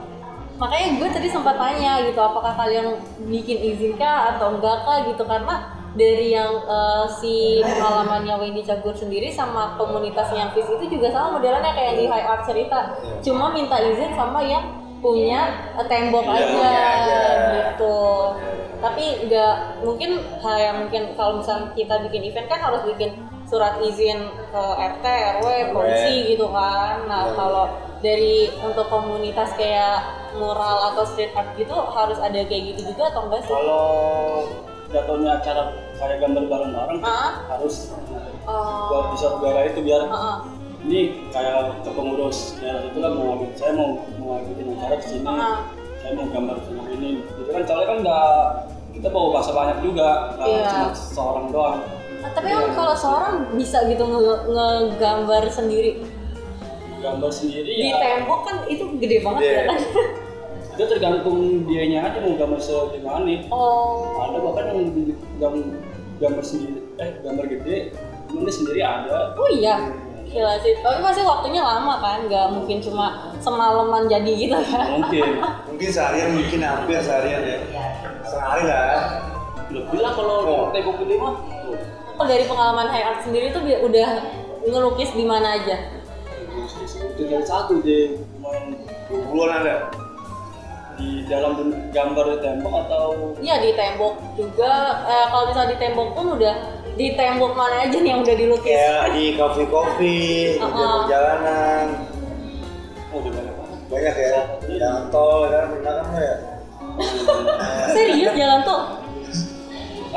makanya 0.58 0.98
gue 0.98 1.08
tadi 1.14 1.28
sempat 1.30 1.54
tanya 1.54 2.02
gitu 2.02 2.18
apakah 2.18 2.54
kalian 2.54 2.98
bikin 3.30 3.58
izin 3.62 3.94
kah 3.94 4.34
atau 4.34 4.58
enggak 4.58 4.82
kah 4.86 5.06
gitu 5.06 5.22
karena 5.22 5.78
dari 5.98 6.34
yang 6.34 6.62
uh, 6.66 7.06
si 7.10 7.58
pengalamannya 7.64 8.34
Wendy 8.38 8.62
Cagur 8.62 8.94
sendiri 8.94 9.34
sama 9.34 9.74
komunitasnya 9.74 10.46
yang 10.46 10.50
FIS 10.54 10.78
itu 10.78 10.98
juga 10.98 11.10
sama 11.10 11.38
modelannya 11.38 11.74
kayak 11.74 11.94
di 11.98 12.04
High 12.06 12.26
Art 12.28 12.42
cerita. 12.46 12.94
Cuma 13.24 13.50
minta 13.50 13.80
izin 13.82 14.14
sama 14.14 14.38
yang 14.44 14.78
punya 15.02 15.74
uh, 15.74 15.86
tembok 15.90 16.22
Iya, 16.22 16.34
aja 16.38 16.46
punya 16.54 16.70
aja. 16.70 17.20
gitu. 17.50 17.98
Tapi 18.78 19.04
nggak 19.26 19.54
mungkin 19.82 20.10
hal 20.38 20.56
yang 20.60 20.76
mungkin 20.86 21.02
kalau 21.18 21.42
misalnya 21.42 21.74
kita 21.74 21.94
bikin 22.06 22.22
event 22.30 22.46
kan 22.46 22.60
harus 22.62 22.82
bikin 22.86 23.10
surat 23.48 23.80
izin 23.80 24.20
ke 24.52 24.64
RT, 24.76 25.04
RW, 25.40 25.46
polisi 25.72 26.16
gitu 26.30 26.46
kan. 26.48 27.08
Nah 27.08 27.22
Iya. 27.26 27.34
kalau 27.34 27.64
dari 27.98 28.52
untuk 28.60 28.86
komunitas 28.86 29.56
kayak 29.56 30.04
mural 30.36 30.92
atau 30.92 31.02
street 31.02 31.32
art 31.32 31.50
gitu 31.56 31.72
harus 31.72 32.20
ada 32.20 32.38
kayak 32.44 32.76
gitu 32.76 32.92
juga 32.92 33.08
atau 33.08 33.26
enggak 33.26 33.40
sih? 33.42 33.50
Kalau 33.50 33.84
jatuhnya 34.88 35.30
acara 35.34 35.62
kayak 35.96 36.16
gambar 36.18 36.44
bareng-bareng 36.46 37.00
Ah. 37.02 37.44
harus 37.48 37.92
Oh. 38.44 38.88
buat 38.88 39.04
bisa 39.12 39.26
udara 39.34 39.66
itu 39.66 39.80
biar 39.82 40.04
Heeh. 40.04 40.36
ini 40.84 41.00
kayak 41.28 41.84
ke 41.84 41.90
pengurus 41.90 42.56
ya 42.58 42.80
itu 42.80 42.96
lah 42.96 43.12
mau 43.12 43.36
saya 43.52 43.72
mau 43.74 43.88
mau 44.16 44.40
bikin 44.46 44.72
acara 44.72 44.96
ke 44.96 45.04
sini 45.04 45.26
Ah. 45.26 45.68
saya 45.98 46.12
mau 46.14 46.24
gambar 46.30 46.56
sama 46.64 46.84
ini 46.88 47.20
itu 47.20 47.50
kan 47.50 47.62
soalnya 47.66 47.86
kan 47.86 47.98
nggak 48.00 48.28
kita 48.96 49.08
bawa 49.10 49.28
bahasa 49.30 49.50
banyak 49.52 49.78
juga 49.82 50.08
nggak 50.38 50.48
Iya. 50.48 50.68
cuma 50.70 50.88
seorang 50.94 51.46
doang 51.50 51.80
Ah, 51.84 51.97
tapi 52.28 52.46
emang 52.48 52.72
kalau 52.72 52.94
seorang 52.94 53.34
bisa 53.54 53.86
gitu 53.86 54.02
nge- 54.02 54.44
ngegambar 54.48 55.44
sendiri? 55.48 56.02
Gambar 56.98 57.30
sendiri 57.30 57.70
di 57.70 57.88
ya. 57.88 57.96
tembok 57.96 58.40
kan 58.42 58.56
itu 58.66 58.84
gede 58.98 59.22
banget 59.22 59.40
Iya. 59.40 59.52
ya 59.52 59.62
kan 59.66 59.78
itu 60.70 60.84
tergantung 60.88 61.38
dianya 61.66 61.98
aja 62.04 62.18
mau 62.18 62.34
gambar 62.34 62.58
segimana 62.58 63.26
oh. 63.48 64.18
Ada 64.20 64.38
bahkan 64.40 64.64
yang 64.72 64.90
di- 64.92 65.18
gam- 65.36 65.74
gambar 66.16 66.42
sendiri 66.42 66.78
eh 66.96 67.10
gambar 67.20 67.44
gede 67.48 67.76
cuman 68.26 68.42
dia 68.42 68.52
sendiri 68.52 68.80
ada. 68.80 69.32
Oh 69.32 69.48
iya? 69.48 69.88
Gila 70.28 70.60
sih. 70.60 70.76
Tapi 70.76 71.00
pasti 71.00 71.24
waktunya 71.24 71.58
lama 71.58 71.96
kan? 71.98 72.20
Nggak 72.22 72.52
mungkin 72.52 72.76
cuma 72.78 73.06
semalaman 73.38 74.04
jadi 74.04 74.28
gitu 74.28 74.58
kan? 74.60 75.00
Mungkin. 75.00 75.40
Mungkin 75.72 75.88
seharian, 75.88 76.34
mungkin 76.34 76.60
hampir 76.60 77.00
seharian 77.00 77.40
ya. 77.40 77.58
Sehari 78.22 78.62
lah. 78.62 79.24
lebih 79.68 80.00
lah 80.00 80.12
kalau 80.12 80.36
Oh. 80.42 80.64
tembok 80.68 80.96
gede 80.98 81.16
mah 81.16 81.32
dari 82.26 82.44
pengalaman 82.48 82.88
high 82.88 83.06
art 83.06 83.20
sendiri 83.22 83.52
tuh 83.52 83.62
udah 83.62 84.10
ngelukis 84.64 85.14
di 85.14 85.22
mana 85.22 85.60
aja 85.60 85.76
itu 87.14 87.22
dari 87.26 87.44
satu 87.46 87.78
deh 87.80 88.18
bulan 89.30 89.62
ada. 89.62 89.76
di 90.98 91.22
dalam 91.30 91.54
gambar 91.94 92.24
di 92.26 92.38
tembok 92.42 92.74
atau 92.82 93.06
Iya 93.38 93.62
di 93.62 93.70
tembok 93.78 94.18
juga 94.34 94.72
eh, 95.06 95.26
kalau 95.30 95.44
misalnya 95.46 95.70
di 95.70 95.78
tembok 95.78 96.08
pun 96.10 96.26
udah 96.34 96.54
di 96.98 97.14
tembok 97.14 97.54
mana 97.54 97.86
aja 97.86 97.94
nih 98.02 98.10
yang 98.10 98.26
udah 98.26 98.34
dilukis 98.34 98.74
Kayak 98.74 99.06
di 99.14 99.24
kopi-kopi, 99.38 100.18
di 100.58 100.58
Uh-uh. 100.58 101.06
perjalanan. 101.06 101.86
oh 103.14 103.18
udah 103.22 103.30
banyak 103.30 103.54
banget 103.54 103.78
Banyak 103.88 104.14
ya. 104.18 104.40
Jalan 104.74 105.04
tol 105.14 105.40
kan, 105.46 105.64
pernah 105.70 105.94
kan 106.02 106.06
ya? 106.18 106.34
serius 107.94 108.32
jalan 108.34 108.60
tuh 108.66 108.80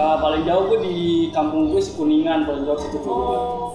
Ah, 0.02 0.18
paling 0.18 0.42
jauh 0.50 0.66
gue 0.66 0.82
di 0.82 0.98
kampung 1.30 1.70
gue 1.70 1.78
si 1.78 1.94
kuningan 1.94 2.50
paling 2.50 2.66
jauh 2.66 2.80
situ 2.82 2.98
tuh 3.06 3.14
oh. 3.14 3.70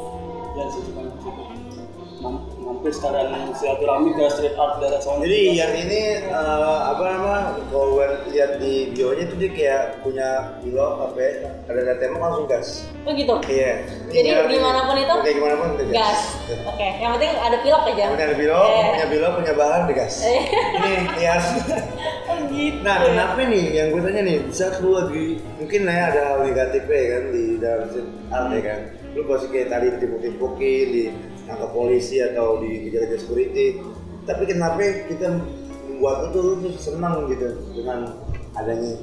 Ya 0.58 0.66
situ 0.66 0.90
kan 0.90 1.06
situ 1.22 2.55
Mampir 2.66 2.90
sekalian 2.90 3.30
silaturahmi 3.54 4.10
ke 4.10 4.26
street 4.26 4.58
art 4.58 4.82
daerah 4.82 4.98
sono 4.98 5.22
Jadi 5.22 5.54
yang 5.54 5.70
ini 5.70 6.18
eh, 6.18 6.78
apa 6.82 6.98
nama? 6.98 7.34
Kalau 7.70 7.94
gue 7.94 8.06
lihat 8.34 8.58
di 8.58 8.90
bionya 8.90 9.24
tuh 9.30 9.38
dia 9.38 9.50
kayak 9.54 9.82
punya 10.02 10.28
bilo 10.58 10.98
apa 10.98 11.14
ya? 11.14 11.30
Ada 11.70 11.78
ada 11.78 11.94
tembok 12.02 12.18
langsung 12.18 12.46
gas. 12.50 12.82
oh 13.06 13.14
gitu 13.14 13.38
Iya. 13.46 13.86
Jadi 14.10 14.28
Ini 14.34 14.50
di 14.50 14.58
mana 14.58 14.82
pun 14.82 14.98
itu? 14.98 15.14
Oke 15.14 15.30
di 15.30 15.38
mana 15.38 15.54
pun 15.54 15.68
itu 15.78 15.84
gas 15.94 16.18
oke 16.66 16.88
yang 16.98 17.10
penting 17.14 17.30
ada 17.38 17.56
pilok 17.62 17.82
aja 17.86 18.04
Punya 18.10 18.26
bilo, 18.34 18.58
Eh. 18.58 18.84
punya 18.90 19.06
bilo, 19.06 19.26
punya 19.38 19.52
bahan 19.54 19.80
digas. 19.86 20.14
Eh. 20.26 20.42
Ini 20.50 20.92
hias. 21.22 21.44
oh 22.34 22.36
gitu 22.50 22.82
Nah, 22.82 22.96
kenapa 22.98 23.46
nih 23.46 23.64
yang 23.78 23.86
gue 23.94 24.02
tanya 24.02 24.22
nih, 24.26 24.36
bisa 24.42 24.74
lu 24.82 24.90
lagi 24.90 25.38
mungkin 25.62 25.80
lah 25.86 25.94
ya 25.94 26.04
ada 26.10 26.20
hal 26.34 26.38
negatifnya 26.42 26.98
ya 26.98 27.08
kan 27.14 27.24
di 27.30 27.44
dalam 27.62 27.82
street 27.94 28.10
art 28.34 28.48
ya 28.50 28.62
kan. 28.66 28.78
Lu 29.14 29.22
pasti 29.24 29.46
kayak 29.48 29.68
tadi 29.70 29.86
ditimpuk-timpukin, 29.94 30.86
di 30.90 31.02
nangkap 31.46 31.70
polisi 31.72 32.18
atau 32.20 32.58
di 32.60 32.90
kejar-kejar 32.90 33.18
security. 33.22 33.80
Tapi 34.26 34.42
kenapa 34.50 34.82
kita 35.06 35.38
membuat 35.86 36.30
itu 36.34 36.40
tuh 36.60 36.74
senang 36.76 37.30
gitu 37.30 37.56
dengan 37.72 38.10
adanya 38.58 38.98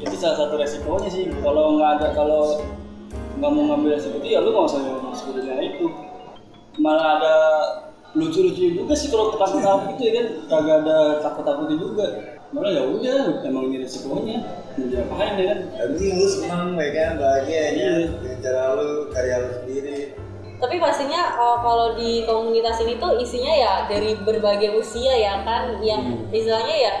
itu 0.00 0.16
salah 0.16 0.36
satu 0.40 0.56
resikonya 0.56 1.08
sih 1.12 1.28
kalau 1.44 1.76
nggak 1.76 2.00
ada 2.00 2.08
kalau 2.16 2.64
nggak 3.36 3.50
mau 3.52 3.62
ngambil 3.68 4.00
resiko 4.00 4.16
itu 4.24 4.32
ya 4.32 4.40
lu 4.40 4.52
nggak 4.52 4.64
usah 4.68 4.80
masuk 5.04 5.36
dunia 5.36 5.60
itu. 5.60 5.86
Malah 6.80 7.20
ada 7.20 7.34
lucu-lucu 8.16 8.80
juga 8.80 8.94
sih 8.96 9.12
kalau 9.12 9.36
takut-takut 9.36 9.92
gitu 9.96 10.02
ya 10.08 10.12
kan? 10.16 10.26
Kagak 10.48 10.76
ada 10.86 10.98
takut-takutnya 11.20 11.76
juga. 11.76 12.06
Malah 12.50 12.70
ya 12.72 12.82
udah 12.88 13.44
emang 13.44 13.68
ini 13.68 13.84
resikonya. 13.84 14.38
Mau 14.80 14.86
diapain 14.88 15.34
ya 15.36 15.44
kan? 15.52 15.58
Penting 15.92 16.12
lu 16.16 16.26
senang 16.26 16.64
ya 16.80 16.88
kan, 16.96 17.10
bahagia 17.20 17.60
ya 17.60 17.68
Iya. 17.70 17.92
dengan 18.16 18.38
cara 18.40 18.62
lu, 18.80 18.90
karya 19.12 19.36
lu. 19.36 19.49
tapi 19.49 19.49
pastinya 20.80 21.36
uh, 21.36 21.60
kalau 21.60 21.94
di 21.94 22.24
komunitas 22.24 22.80
ini 22.80 22.96
tuh 22.96 23.20
isinya 23.20 23.52
ya 23.52 23.72
dari 23.86 24.16
berbagai 24.16 24.74
usia 24.74 25.12
ya 25.14 25.44
kan 25.44 25.78
yang 25.84 26.26
istilahnya 26.32 26.76
ya 26.76 26.94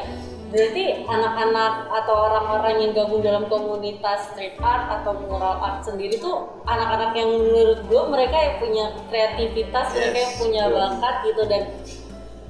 berarti 0.50 1.06
anak-anak 1.06 1.72
atau 1.94 2.14
orang-orang 2.26 2.74
yang 2.82 2.90
gabung 2.90 3.22
dalam 3.22 3.46
komunitas 3.46 4.34
street 4.34 4.58
art 4.58 4.90
atau 5.00 5.14
mural 5.22 5.62
art 5.62 5.86
sendiri 5.86 6.18
tuh 6.18 6.58
anak-anak 6.66 7.14
yang 7.14 7.30
menurut 7.30 7.80
gue 7.86 8.02
mereka 8.10 8.34
yang 8.34 8.54
punya 8.58 8.84
kreativitas 9.06 9.94
mereka 9.94 10.18
yang 10.18 10.34
punya 10.42 10.62
bakat 10.66 11.14
gitu. 11.22 11.42
Dan 11.46 11.62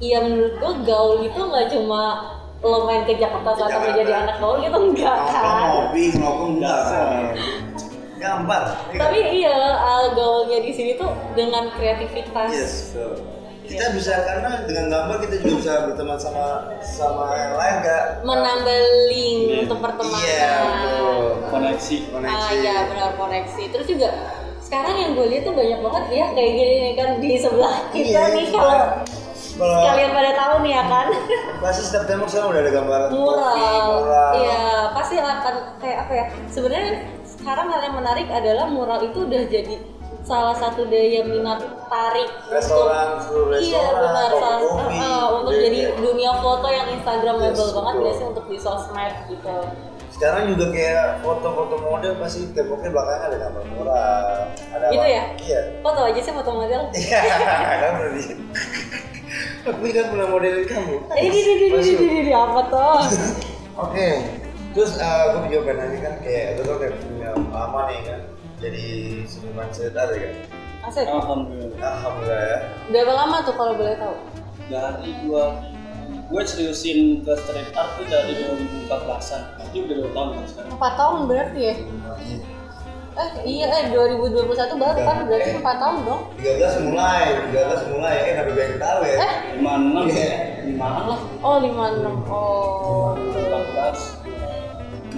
iya 0.01 0.19
menurut 0.25 0.55
gue 0.57 0.73
gaul 0.89 1.17
itu 1.29 1.41
nggak 1.45 1.67
cuma 1.77 2.03
lo 2.61 2.85
main 2.85 3.05
ke 3.09 3.17
Jakarta 3.17 3.57
Selatan 3.57 3.73
Jakarta. 3.73 3.89
menjadi 3.93 4.13
anak 4.17 4.37
gaul 4.41 4.57
gitu 4.65 4.79
enggak 4.81 5.17
kan? 5.17 5.33
nongkrong 6.17 6.53
enggak. 6.57 6.81
Gambar. 8.21 8.63
ya 8.87 8.93
kan? 8.93 9.01
tapi 9.01 9.19
iya 9.35 9.57
uh, 9.75 10.07
gaulnya 10.13 10.61
di 10.61 10.71
sini 10.71 10.93
tuh 10.95 11.09
dengan 11.33 11.73
kreativitas 11.73 12.49
Yes, 12.51 12.73
betul. 12.93 13.17
Kita 13.63 13.87
bisa 13.95 14.13
karena 14.21 14.67
dengan 14.67 14.87
gambar 14.89 15.17
kita 15.21 15.35
juga 15.39 15.55
bisa 15.57 15.73
berteman 15.87 16.19
sama 16.19 16.47
sama 16.81 17.31
yang 17.33 17.55
lain 17.55 17.77
kak. 17.81 18.03
menambah 18.21 18.79
link 19.07 19.41
untuk 19.63 19.79
pertemanan 19.79 20.21
Iya, 20.21 20.51
betul. 20.59 21.23
koneksi 21.49 21.97
ah 21.97 22.11
Koneksi. 22.13 22.55
ya 22.61 22.77
benar 22.85 23.11
koneksi 23.15 23.63
terus 23.69 23.87
juga 23.89 24.09
sekarang 24.61 24.95
yang 24.97 25.11
gue 25.13 25.27
lihat 25.29 25.43
tuh 25.45 25.55
banyak 25.55 25.79
banget 25.81 26.05
ya 26.13 26.27
kayak 26.31 26.51
gini 26.53 26.75
nih 26.81 26.93
kan 26.95 27.09
di 27.17 27.31
sebelah 27.37 27.75
kita 27.89 28.11
Iya, 28.11 28.23
nih 28.35 28.47
kalau 28.51 28.79
Kalau 29.53 29.83
kalian 29.85 30.11
pada 30.11 30.33
tahu 30.33 30.55
nih 30.61 30.73
ya 30.73 30.85
kan 30.87 31.07
pasti 31.61 31.83
setiap 31.85 32.05
tembok 32.07 32.27
sekarang 32.27 32.49
udah 32.51 32.61
ada 32.61 32.73
gambar 32.73 33.01
mural 33.09 33.55
mural. 33.93 34.31
iya 34.35 34.63
pasti 34.91 35.15
akan 35.15 35.55
kayak 35.77 35.97
apa 36.01 36.13
ya 36.13 36.25
sebenarnya 36.49 36.93
sekarang 37.41 37.67
hal 37.73 37.81
yang 37.81 37.97
menarik 37.97 38.29
adalah 38.29 38.67
mural 38.69 39.01
itu 39.01 39.25
udah 39.25 39.43
jadi 39.49 39.75
salah 40.21 40.53
satu 40.53 40.85
daya 40.87 41.25
minat 41.25 41.65
tarik 41.89 42.29
Restoran, 42.53 43.25
seluruh 43.25 43.57
iya 43.57 43.89
benar 43.89 44.31
salah 44.37 44.61
kopi, 44.61 44.97
uh, 45.01 45.27
untuk 45.41 45.55
iya, 45.57 45.63
jadi 45.65 45.79
iya. 45.81 45.97
dunia 45.97 46.33
foto 46.39 46.69
yang 46.69 46.89
instagramable 46.93 47.57
Yes, 47.57 47.73
banget 47.73 47.95
biasanya 48.05 48.29
untuk 48.37 48.47
di 48.47 48.59
sosmed 48.61 49.15
gitu 49.33 49.57
Sekarang 50.11 50.53
juga 50.53 50.67
kayak 50.75 51.25
foto-foto 51.25 51.81
model 51.81 52.13
pasti 52.21 52.53
temboknya 52.53 52.93
belakangnya 52.93 53.27
ada 53.31 53.37
gambar 53.41 53.65
mural. 53.73 54.37
Ada 54.53 54.87
Gitu 54.93 55.01
apa? 55.01 55.17
ya? 55.17 55.25
Iya. 55.41 55.61
foto 55.81 56.01
aja 56.05 56.21
sih 56.21 56.35
foto 56.37 56.51
model 56.53 56.83
Iya, 56.93 57.21
kan 57.81 57.91
berarti. 57.97 58.23
Aku 59.71 59.81
kan 59.87 60.07
pernah 60.13 60.27
modelin 60.29 60.65
kamu. 60.69 60.95
Eh, 61.17 61.25
di 61.25 61.41
di 61.41 61.55
di 61.57 61.67
di 61.73 61.81
di 61.97 62.05
di 62.05 62.21
di 62.29 62.33
apa 62.37 62.61
tuh? 62.69 63.01
Oke, 63.81 64.09
terus 64.71 64.93
eh, 64.99 65.21
aku 65.27 65.51
juga 65.51 65.61
pengen 65.67 65.77
nanya 65.83 65.99
kan 66.05 66.15
kayak 66.23 66.47
lu 66.59 66.63
kan 66.67 66.77
kayak 66.79 66.95
punya 67.03 67.31
lama 67.51 67.81
nih 67.91 68.01
kan 68.07 68.21
jadi 68.61 68.85
seniman 69.25 69.69
cerita 69.73 70.01
ya 70.13 70.19
kan? 70.21 70.35
Asik. 70.81 71.05
alhamdulillah. 71.05 71.77
Alhamdulillah 71.77 72.41
ya. 72.41 72.59
Udah 72.89 73.01
berapa 73.05 73.13
lama 73.13 73.37
tuh 73.45 73.55
kalau 73.57 73.73
boleh 73.77 73.97
tahu? 74.01 74.17
dari 74.71 75.11
gua 75.27 75.59
gue 76.31 76.43
seriusin 76.47 77.27
ke 77.27 77.33
street 77.43 77.75
art 77.75 77.99
tuh 77.99 78.07
dari 78.07 78.39
2014an 78.87 79.43
jadi 79.59 79.77
udah 79.83 79.97
dua 79.99 80.11
tahun 80.15 80.29
kan 80.31 80.45
sekarang? 80.47 80.71
Empat 80.79 80.93
tahun 80.95 81.19
berarti 81.27 81.61
ya? 81.61 81.75
Eh 83.11 83.31
iya 83.43 83.67
eh 83.67 83.83
2021 83.91 84.55
baru 84.79 84.99
kan 85.03 85.17
berarti 85.27 85.51
empat 85.59 85.77
tahun 85.83 85.97
dong. 86.07 86.23
13 86.39 86.87
mulai, 86.87 87.23
13 87.51 87.91
mulai 87.91 88.13
ya 88.15 88.23
kan 88.23 88.35
tapi 88.47 88.51
banyak 88.55 88.79
tahu 88.79 89.01
ya. 89.03 89.17
Eh? 89.19 89.33
Lima 89.59 89.73
enam. 89.75 90.05
Iya. 90.07 90.35
lima 90.71 90.87
enam 90.87 91.05
lah. 91.11 91.21
Oh 91.43 91.57
56 91.59 92.31
oh. 92.31 93.19
2014 93.35 94.20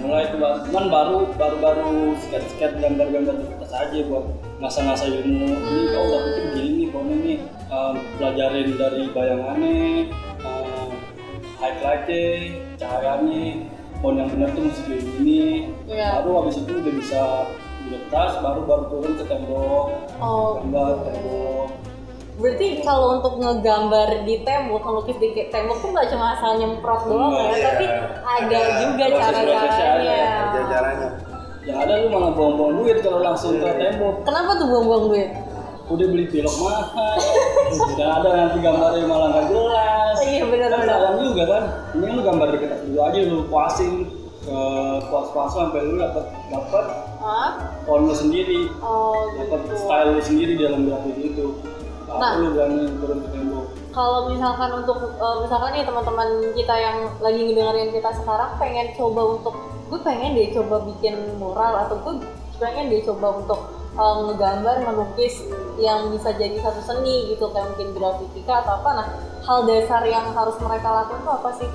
mulai 0.03 0.27
itu 0.27 0.37
baru 0.37 0.57
cuman 0.67 0.85
baru 0.91 1.17
baru 1.39 1.55
baru 1.63 1.89
sketch 2.19 2.47
sketch 2.53 2.75
gambar 2.83 3.07
gambar 3.07 3.33
di 3.39 3.45
kertas 3.55 3.71
aja 3.71 3.99
buat 4.11 4.25
ngasah 4.59 5.07
ilmu. 5.07 5.47
Ini 5.47 5.83
oh 5.95 6.05
tapi 6.11 6.29
begini 6.51 6.71
nih 6.75 6.87
kok 6.91 7.03
ini 7.07 7.33
um, 7.71 7.95
pelajarin 8.19 8.69
dari 8.75 9.03
bayangannya 9.15 9.81
um, 10.43 10.89
highlightnya 11.57 12.23
cahayanya. 12.75 13.45
Pohon 14.03 14.19
yang 14.19 14.27
benar 14.35 14.51
tuh 14.51 14.67
mesti 14.67 14.81
kayak 14.83 15.03
gini. 15.15 15.71
Iya. 15.87 16.19
baru 16.19 16.43
habis 16.43 16.59
itu 16.59 16.71
udah 16.75 16.93
bisa 16.99 17.21
di 17.87 17.87
kertas 17.95 18.31
baru 18.43 18.61
baru 18.67 18.83
turun 18.91 19.13
ke 19.15 19.23
tembok. 19.31 19.87
Oh. 20.19 20.59
gambar 20.59 21.07
tembok 21.07 21.92
Berarti 22.33 22.81
kalau 22.81 23.07
untuk 23.15 23.37
ngegambar 23.37 24.25
di 24.25 24.41
tembok, 24.41 24.81
ngelukis 24.81 25.17
di 25.17 25.47
tembok 25.47 25.77
tuh 25.79 25.89
nggak 25.89 26.07
cuma 26.09 26.33
asal 26.33 26.57
nyemprot 26.57 27.01
doang 27.05 27.31
ya, 27.31 27.45
Iya. 27.47 27.61
tapi 27.63 27.85
ada 28.23 28.59
juga 28.81 29.03
proses-prosesnya 29.07 29.69
cara-caranya. 29.69 30.25
ada 30.41 30.61
caranya 30.65 31.09
yang 31.63 31.77
ada 31.79 31.93
lu 31.95 32.07
malah 32.09 32.31
buang-buang 32.33 32.73
duit 32.75 32.97
kalau 32.99 33.21
langsung 33.21 33.55
ke 33.55 33.69
tembok 33.71 34.15
Kenapa 34.23 34.51
tuh 34.53 34.67
buang-buang 34.67 35.03
duit? 35.07 35.29
udah 35.83 36.07
beli 36.07 36.25
pilok 36.25 36.55
mahal 36.57 37.19
dan 37.93 38.07
ada 38.09 38.29
nanti 38.33 38.57
gambarnya 38.57 39.03
malah 39.03 39.27
nggak 39.29 39.45
jelas 39.47 40.15
Iya, 40.17 40.43
benar, 40.43 40.69
kan 40.69 40.79
benar. 40.81 41.13
juga 41.21 41.43
kan 41.45 41.63
ini 41.93 42.07
lu 42.09 42.21
gambar 42.23 42.47
di 42.49 42.57
kertas 42.57 42.79
dulu 42.81 42.99
aja 43.03 43.19
lu 43.21 43.37
puasin 43.45 43.93
ke 44.41 44.57
puas 45.07 45.27
puas 45.29 45.51
sampai 45.51 45.79
lu 45.83 45.95
dapat 45.97 46.23
dapat 46.49 46.85
Hah? 47.19 47.49
tone 47.83 48.03
lu 48.05 48.15
sendiri 48.15 48.67
Oh 48.79 49.27
dapat 49.37 49.59
gitu. 49.61 49.75
style 49.77 50.09
lu 50.09 50.21
sendiri 50.21 50.53
dalam 50.57 50.79
grafik 50.83 51.15
itu 51.21 51.45
Nah. 52.19 52.31
lu 52.41 52.47
berani 52.53 52.81
turun 53.01 53.17
ke 53.23 53.29
tembok 53.33 53.65
kalau 53.93 54.19
misalkan 54.29 54.69
untuk 54.81 54.97
eh, 55.13 55.37
misalkan 55.45 55.69
nih 55.77 55.85
teman-teman 55.85 56.29
kita 56.57 56.75
yang 56.77 56.97
lagi 57.21 57.39
ngedengerin 57.45 57.89
kita 57.93 58.09
sekarang 58.17 58.51
pengen 58.57 58.87
coba 58.97 59.21
untuk 59.37 59.55
gue 59.89 59.99
pengen 60.01 60.33
deh 60.33 60.49
coba 60.55 60.75
bikin 60.89 61.15
mural 61.37 61.73
atau 61.85 61.95
gue 62.01 62.25
pengen 62.57 62.89
deh 62.89 63.01
coba 63.05 63.27
untuk 63.37 63.59
eh, 63.93 64.15
ngegambar 64.25 64.75
melukis 64.81 65.45
yang 65.77 66.09
bisa 66.09 66.33
jadi 66.33 66.57
satu 66.57 66.81
seni 66.81 67.33
gitu 67.33 67.49
kayak 67.53 67.73
mungkin 67.73 67.89
grafitika 67.97 68.65
atau 68.65 68.81
apa 68.81 68.89
nah 68.97 69.07
hal 69.43 69.59
dasar 69.69 70.01
yang 70.09 70.25
harus 70.33 70.57
mereka 70.61 70.87
lakukan 70.89 71.21
itu 71.21 71.29
apa 71.29 71.49
sih 71.61 71.69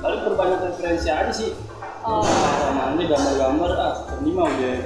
paling 0.00 0.20
perbanyak 0.24 0.60
referensi 0.72 1.08
aja 1.12 1.32
sih 1.32 1.52
Oh. 2.00 2.24
Nah, 2.24 2.96
nanti 2.96 3.04
gambar-gambar 3.12 3.70
ah 3.76 3.92
seni 4.08 4.32
mah 4.32 4.48
udah 4.48 4.76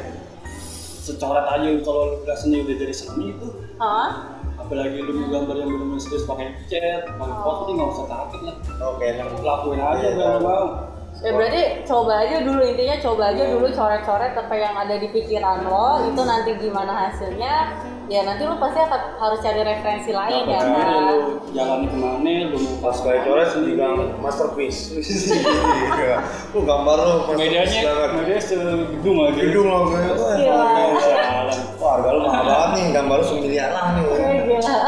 secoret 0.99 1.47
aja 1.47 1.69
kalau 1.87 2.03
lu 2.11 2.17
udah 2.27 2.35
seni 2.35 2.67
udah 2.67 2.75
jadi 2.75 2.91
seni 2.91 3.39
itu 3.39 3.55
Hah? 3.79 4.34
Apalagi 4.65 4.99
lu 4.99 5.13
mau 5.15 5.29
gambar 5.31 5.55
yang 5.55 5.69
benar-benar 5.69 6.01
serius 6.01 6.25
pakai 6.25 6.47
cat 6.67 7.05
pakai 7.13 7.37
foto 7.39 7.61
dia 7.63 7.75
nggak 7.75 7.91
usah 7.91 8.07
takut 8.07 8.41
lah. 8.43 8.57
Oke, 8.87 9.05
enak. 9.07 9.27
lakuin 9.39 9.79
aja 9.79 10.01
Iya, 10.01 10.11
kalau 10.15 10.41
tahu. 10.41 10.43
mau 10.43 10.67
Ya 11.15 11.31
berarti 11.31 11.63
coba 11.87 12.13
aja 12.21 12.43
dulu 12.43 12.61
intinya 12.61 12.97
coba 12.99 13.23
aja 13.31 13.45
dulu 13.47 13.67
coret-coret 13.71 14.35
apa 14.35 14.51
yang 14.53 14.75
ada 14.75 14.99
di 14.99 15.09
pikiran 15.09 15.63
lo 15.63 16.03
itu 16.05 16.21
nanti 16.21 16.51
gimana 16.59 16.91
hasilnya. 17.07 17.71
Ya 18.05 18.21
nanti 18.21 18.45
lo 18.45 18.59
pasti 18.59 18.77
akan 18.77 19.01
harus 19.17 19.41
cari 19.41 19.63
referensi 19.63 20.13
lain 20.13 20.45
ya 20.45 20.61
Nah, 20.61 20.75
kan? 20.77 21.01
lu 21.09 21.19
jalan 21.55 21.81
ke 21.87 21.97
mana 21.97 22.35
lu 22.51 22.59
mau 22.59 22.77
Pas 22.83 22.99
kayak 23.01 23.25
coret 23.25 23.49
dibilang 23.55 23.97
masterpiece. 24.19 24.93
Lu 26.53 26.61
gambar 26.61 26.99
medianya 27.33 27.81
banget. 27.87 28.11
media 28.19 28.39
segedung 28.39 29.19
aja. 29.25 29.41
Hidung 29.41 29.67
lo 29.67 29.79
harga 31.95 32.09
lu 32.11 32.21
mahal 32.23 32.45
banget 32.45 32.71
nih, 32.75 32.85
gambar 32.93 33.17
lu 33.17 33.25
semiliaran 33.25 33.85
nih. 33.95 34.05
Gila. 34.45 34.79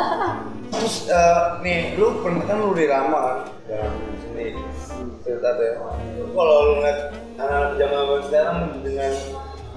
Terus 0.66 0.96
eh, 1.08 1.38
nih, 1.62 1.78
lu 1.94 2.06
pernah 2.20 2.42
kan 2.42 2.56
lu 2.58 2.66
udah 2.74 2.86
lama 2.90 3.18
kan 3.22 3.38
dalam 3.66 3.92
seni 4.18 4.46
cerita 5.22 5.48
tuh 5.54 5.64
ya. 5.64 5.72
Lu 6.18 6.24
Kalau 6.30 6.56
lu 6.60 6.72
ngeliat 6.76 6.98
anak 7.38 7.78
zaman 7.78 8.02
sekarang 8.26 8.58
dengan 8.82 9.12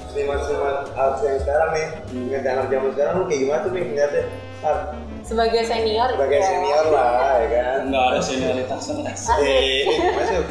seniman-seniman 0.09 0.77
art 0.93 1.15
yang 1.21 1.38
sekarang 1.39 1.69
nih, 1.71 1.88
ngeliat 2.09 2.45
anak 2.48 2.65
zaman 2.67 2.89
sekarang 2.91 3.13
lu 3.15 3.25
kayak 3.29 3.39
gimana 3.45 3.59
tuh 3.62 3.71
nih 3.71 3.83
ngeliatnya? 3.86 4.24
Art 4.59 4.81
Sebagai 5.21 5.62
senior 5.62 6.09
sebagai 6.09 6.41
ya. 6.41 6.48
senior 6.50 6.86
lah, 6.89 7.31
ya 7.38 7.48
kan? 7.53 7.79
nggak 7.88 8.05
ada 8.12 8.19
senioritasnya 8.19 8.93
lah 8.98 9.13
Asik. 9.13 9.38
Eh, 9.39 9.86
eh, 9.86 10.12
masuk. 10.17 10.45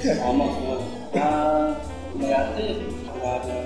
sama 0.00 0.44
semua 0.50 0.76
nah 1.12 1.76
melihatnya 2.16 2.64
nggak 3.12 3.34
ada 3.44 3.56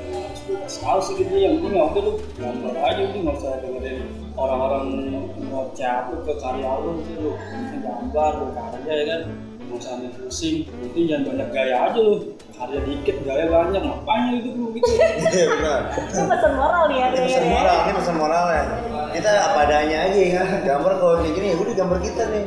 harus 0.74 0.82
tahu 0.82 0.98
sih 1.06 1.14
gitu 1.22 1.34
yang 1.38 1.62
penting 1.62 1.78
ya 1.78 1.86
udah 1.86 2.02
lu 2.02 2.12
gambar 2.34 2.74
aja 2.82 3.00
udah 3.06 3.20
nggak 3.22 3.36
usah 3.38 3.50
dengerin 3.62 3.98
orang-orang 4.34 4.84
mau 5.46 5.70
capek 5.70 6.18
ke 6.26 6.32
karya 6.42 6.70
lu 6.82 6.90
gitu 6.98 7.12
lu 7.22 7.30
bisa 7.38 7.76
gambar 7.78 8.32
lu 8.42 8.46
karya 8.50 8.92
ya 8.98 9.04
kan 9.06 9.20
nggak 9.70 9.78
usah 9.78 9.90
ambil 9.94 10.10
pusing 10.18 10.56
penting 10.66 11.04
jangan 11.06 11.22
banyak 11.30 11.48
gaya 11.54 11.76
aja 11.86 11.98
lu 12.02 12.14
karya 12.58 12.78
dikit 12.82 13.16
gaya 13.22 13.44
banyak 13.46 13.82
ngapain 13.86 14.22
hidup 14.34 14.54
lu 14.58 14.66
gitu 14.74 14.90
Iya 15.34 15.46
benar. 15.46 15.80
Itu 15.94 16.22
pesan 16.26 16.52
moral 16.58 16.82
nih 16.90 16.98
ya 16.98 17.06
Ini 17.06 17.14
pesan 17.14 17.22
kayaknya. 17.22 17.54
moral, 17.54 17.76
ini 17.78 17.92
pesan 17.94 18.16
moral 18.18 18.44
ya. 18.50 18.64
Kita 19.14 19.30
apa 19.30 19.58
adanya 19.66 19.98
aja 20.10 20.18
ya 20.18 20.30
kan. 20.34 20.46
Gambar 20.62 20.92
kalau 20.98 21.14
kayak 21.22 21.32
gini 21.38 21.46
ya 21.50 21.56
udah 21.58 21.74
gambar 21.74 21.98
kita 22.02 22.22
nih. 22.34 22.44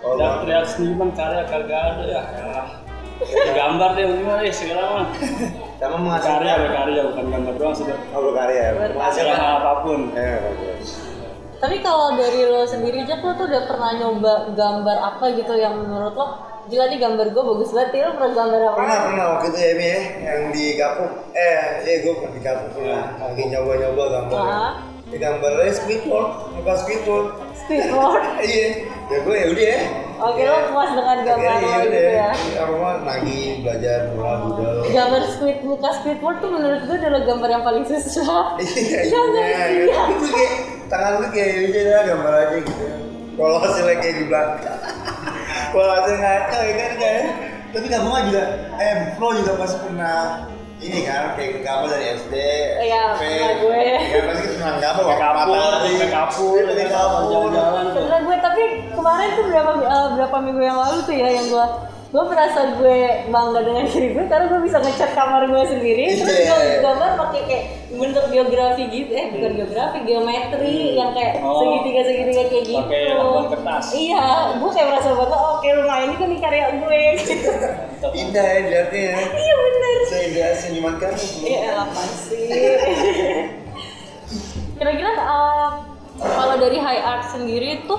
Kalau 0.00 0.14
udah 0.16 0.30
teriak 0.40 0.64
seniman 0.68 1.10
karya 1.12 1.42
kagak 1.48 1.80
ada 1.84 2.04
ya 2.08 2.22
ya 3.18 3.50
gambar 3.50 3.90
deh 3.98 4.04
minimal 4.06 4.36
deh 4.38 4.54
sekarang 4.54 4.88
mah 4.94 5.06
sama 5.78 5.94
karya 5.94 6.02
menghasilkan 6.02 6.58
berkarya 6.66 7.00
bukan 7.14 7.26
gambar 7.30 7.54
doang 7.54 7.74
sudah 7.74 7.96
oh 8.10 8.20
berkarya. 8.26 8.64
Menghasilkan 8.92 9.36
Karya 9.38 9.56
apa 9.62 9.72
pun. 9.86 10.00
Eh 10.18 10.36
bagus. 10.42 10.88
Tapi 11.58 11.76
kalau 11.82 12.14
dari 12.14 12.40
lo 12.46 12.62
sendiri 12.62 13.02
Jack 13.02 13.22
lo 13.22 13.34
tuh 13.34 13.46
udah 13.46 13.62
pernah 13.66 13.90
nyoba 13.94 14.54
gambar 14.54 14.96
apa 14.98 15.24
gitu 15.34 15.54
yang 15.54 15.74
menurut 15.78 16.14
lo 16.14 16.26
gila 16.68 16.84
nih 16.86 17.00
gambar 17.00 17.26
gue 17.32 17.44
bagus 17.48 17.70
banget 17.72 17.90
ya 17.96 18.02
lo 18.06 18.12
pernah 18.14 18.32
gambar 18.36 18.60
apa? 18.60 18.76
pernah 18.76 18.98
pernah 19.08 19.24
waktu 19.32 19.46
itu 19.48 19.58
ya 19.58 19.72
Mi 19.72 19.86
ya 19.88 19.98
yang 20.20 20.40
di 20.52 20.64
Kapuk 20.76 21.10
eh 21.32 21.58
eh 21.80 21.96
gue 22.04 22.12
pernah 22.12 22.32
di 22.36 22.42
Kapuk 22.42 22.70
pernah. 22.76 23.04
Lagi 23.18 23.42
nyoba 23.48 23.72
nyoba 23.74 24.02
gambar 24.12 24.38
Ah. 24.38 24.72
di 25.08 25.16
gambarnya 25.16 25.72
Squidward 25.72 26.30
bukan 26.54 26.76
Squidward. 26.76 27.26
Speedboard. 27.56 28.22
iya. 28.46 28.68
Ya 29.08 29.18
gue 29.24 29.34
ya 29.34 29.46
udah 29.48 29.66
ya 29.66 29.82
Oke 30.18 30.42
lo 30.42 30.58
puas 30.74 30.90
dengan 30.92 31.18
gambar 31.22 31.46
Akhirnya 31.46 31.62
lo 31.62 31.78
ya 31.78 31.86
gitu 31.86 32.10
ya? 32.10 32.30
ya 32.34 32.62
rumah 32.66 32.94
lagi 33.06 33.40
belajar 33.62 33.98
mulai 34.12 34.36
budal 34.42 34.74
Gambar 34.90 35.22
squid 35.30 35.58
muka 35.62 35.88
Squidward 35.94 36.36
tuh 36.42 36.50
menurut 36.50 36.80
gue 36.84 36.96
adalah 36.98 37.22
gambar 37.22 37.48
yang 37.48 37.62
paling 37.62 37.84
susah. 37.86 38.58
iya 38.58 39.00
Iya 39.06 39.22
iya 39.30 39.62
iya. 39.86 39.94
Tapi 39.94 40.14
gue 40.18 40.30
kayak 40.34 40.54
tangan 40.90 41.12
gue 41.22 41.28
kayak 41.30 41.50
ini 41.70 41.80
lah 41.86 42.02
gambar 42.02 42.32
aja 42.34 42.56
gitu 42.58 42.86
kalau 43.38 43.56
hasilnya 43.62 43.96
kayak 44.02 44.14
di 44.18 44.24
belakang 44.26 44.80
kalau 45.70 45.92
hasilnya 45.94 46.18
ngaco 46.18 46.58
ya 46.58 46.72
kan 46.74 46.92
kayak 46.98 47.24
tapi 47.70 47.86
kamu 47.86 48.08
juga 48.32 48.42
eh 48.80 48.94
Flo 49.14 49.28
juga 49.36 49.52
pasti 49.54 49.76
pernah 49.86 50.18
ini 50.78 50.98
kan 51.02 51.34
kayak 51.34 51.58
gambar 51.60 51.88
dari 51.88 52.06
SD 52.16 52.34
Iya, 52.80 53.02
SMP. 53.12 53.24
gue. 53.58 53.82
ya 53.82 54.20
pasti 54.24 54.42
kita 54.44 54.56
pernah 54.56 54.78
gambar 54.78 55.02
waktu 55.04 55.18
kapur, 55.18 55.46
matahari 55.50 55.90
pakai 55.92 56.08
kapur, 56.08 56.60
kapur 56.62 57.48
jalan-jalan 57.50 58.20
gue 58.20 58.36
tapi 58.38 58.62
kemarin 58.88 59.28
tuh 59.32 59.44
berapa 59.48 59.70
eh, 59.76 60.06
berapa 60.14 60.36
minggu 60.40 60.62
yang 60.62 60.78
lalu 60.78 60.96
tuh 61.02 61.14
ya 61.14 61.28
yang 61.32 61.46
gue 61.48 61.66
gue 62.08 62.24
merasa 62.24 62.72
gue 62.72 62.98
bangga 63.28 63.60
dengan 63.62 63.84
diri 63.84 64.08
gue 64.10 64.24
karena 64.24 64.48
gue 64.48 64.60
bisa 64.62 64.78
ngecat 64.78 65.10
kamar 65.12 65.44
gue 65.44 65.62
sendiri 65.66 66.04
terus 66.14 66.30
Iya. 66.30 66.48
gue 66.48 66.80
gambar 66.80 67.10
pakai 67.18 67.40
kayak 67.44 67.64
bentuk 67.90 68.24
geografi 68.28 68.84
gitu 68.86 69.12
eh 69.12 69.26
bukan 69.28 69.52
geografi 69.54 69.98
geometri 70.06 70.72
yang 70.94 71.10
kayak 71.12 71.36
Oh. 71.38 71.60
segitiga 71.60 72.00
segitiga 72.04 72.42
kayak 72.46 72.64
gitu 72.64 72.80
Pakai 72.80 73.50
kertas. 73.50 73.84
iya 73.92 74.24
gue 74.54 74.70
kayak 74.70 74.88
merasa 74.88 75.08
bangga 75.12 75.36
oh, 75.36 75.50
oke 75.54 75.68
lumayan 75.68 76.06
ini 76.06 76.14
kan 76.16 76.26
nih 76.26 76.40
karya 76.40 76.64
gue 76.72 77.00
gitu 77.18 77.50
indah 78.22 78.46
ya 78.46 78.58
dilihatnya 78.62 79.00
ya 79.02 79.16
iya 79.28 79.54
seindah 80.38 80.54
senyuman 80.54 80.94
kamu 81.02 81.18
iya 81.42 81.82
apa 81.82 82.02
sih 82.06 82.46
kira-kira 84.78 85.10
kalau 86.14 86.54
dari 86.58 86.78
high 86.78 87.02
art 87.02 87.26
sendiri 87.26 87.82
tuh 87.90 87.98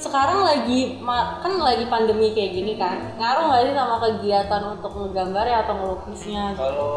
sekarang 0.00 0.42
lagi 0.42 0.96
kan 1.44 1.52
lagi 1.60 1.84
pandemi 1.86 2.32
kayak 2.32 2.56
gini 2.56 2.72
kan 2.74 3.14
ngaruh 3.20 3.52
nggak 3.52 3.62
sih 3.62 3.74
sama 3.76 3.96
kegiatan 4.00 4.62
untuk 4.72 4.92
ngegambar 4.96 5.44
ya 5.44 5.58
atau 5.62 5.74
ngelukisnya 5.76 6.44
Kalau 6.56 6.90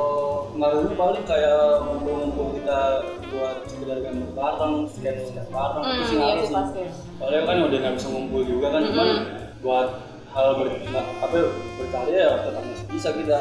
ngaruhnya 0.56 0.96
paling 0.96 1.24
kayak 1.28 1.62
ngumpul-ngumpul 1.84 2.56
kita 2.56 2.80
buat 3.28 3.58
sekedar 3.68 3.98
gambar 4.00 4.30
bareng, 4.32 4.74
sketch-sketch 4.88 5.50
bareng, 5.52 5.84
Hmm, 5.84 5.94
itu 5.94 6.04
sih 6.08 6.16
iya 6.16 6.24
ngaruh 6.24 6.40
sih 6.40 6.48
sih. 6.48 6.56
pasti. 6.56 6.82
Soalnya 7.20 7.42
kan 7.44 7.58
udah 7.60 7.78
nggak 7.82 7.94
bisa 7.98 8.08
ngumpul 8.08 8.42
juga 8.46 8.68
kan, 8.72 8.82
cuman 8.88 9.08
Mm-mm. 9.10 9.62
buat 9.66 9.88
hal 10.32 10.48
ber, 10.56 10.68
apa 10.96 11.38
berkarya 11.76 12.18
ya 12.24 12.32
tetap 12.40 12.64
masih 12.64 12.86
bisa 12.88 13.10
kita. 13.12 13.40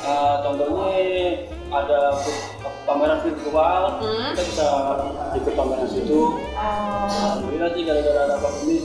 Ah, 0.00 0.42
contohnya 0.42 0.90
ada 1.70 2.00
pameran 2.84 3.18
virtual, 3.20 3.82
Hmm. 3.98 4.32
kita 4.32 4.42
bisa 4.44 4.66
ikut 5.34 5.52
pameran 5.54 5.86
situ. 5.86 6.20
Alhamdulillah 6.54 7.70
sih 7.70 7.82
gara-gara 7.82 8.20
ada 8.24 8.36
pandemi 8.38 8.76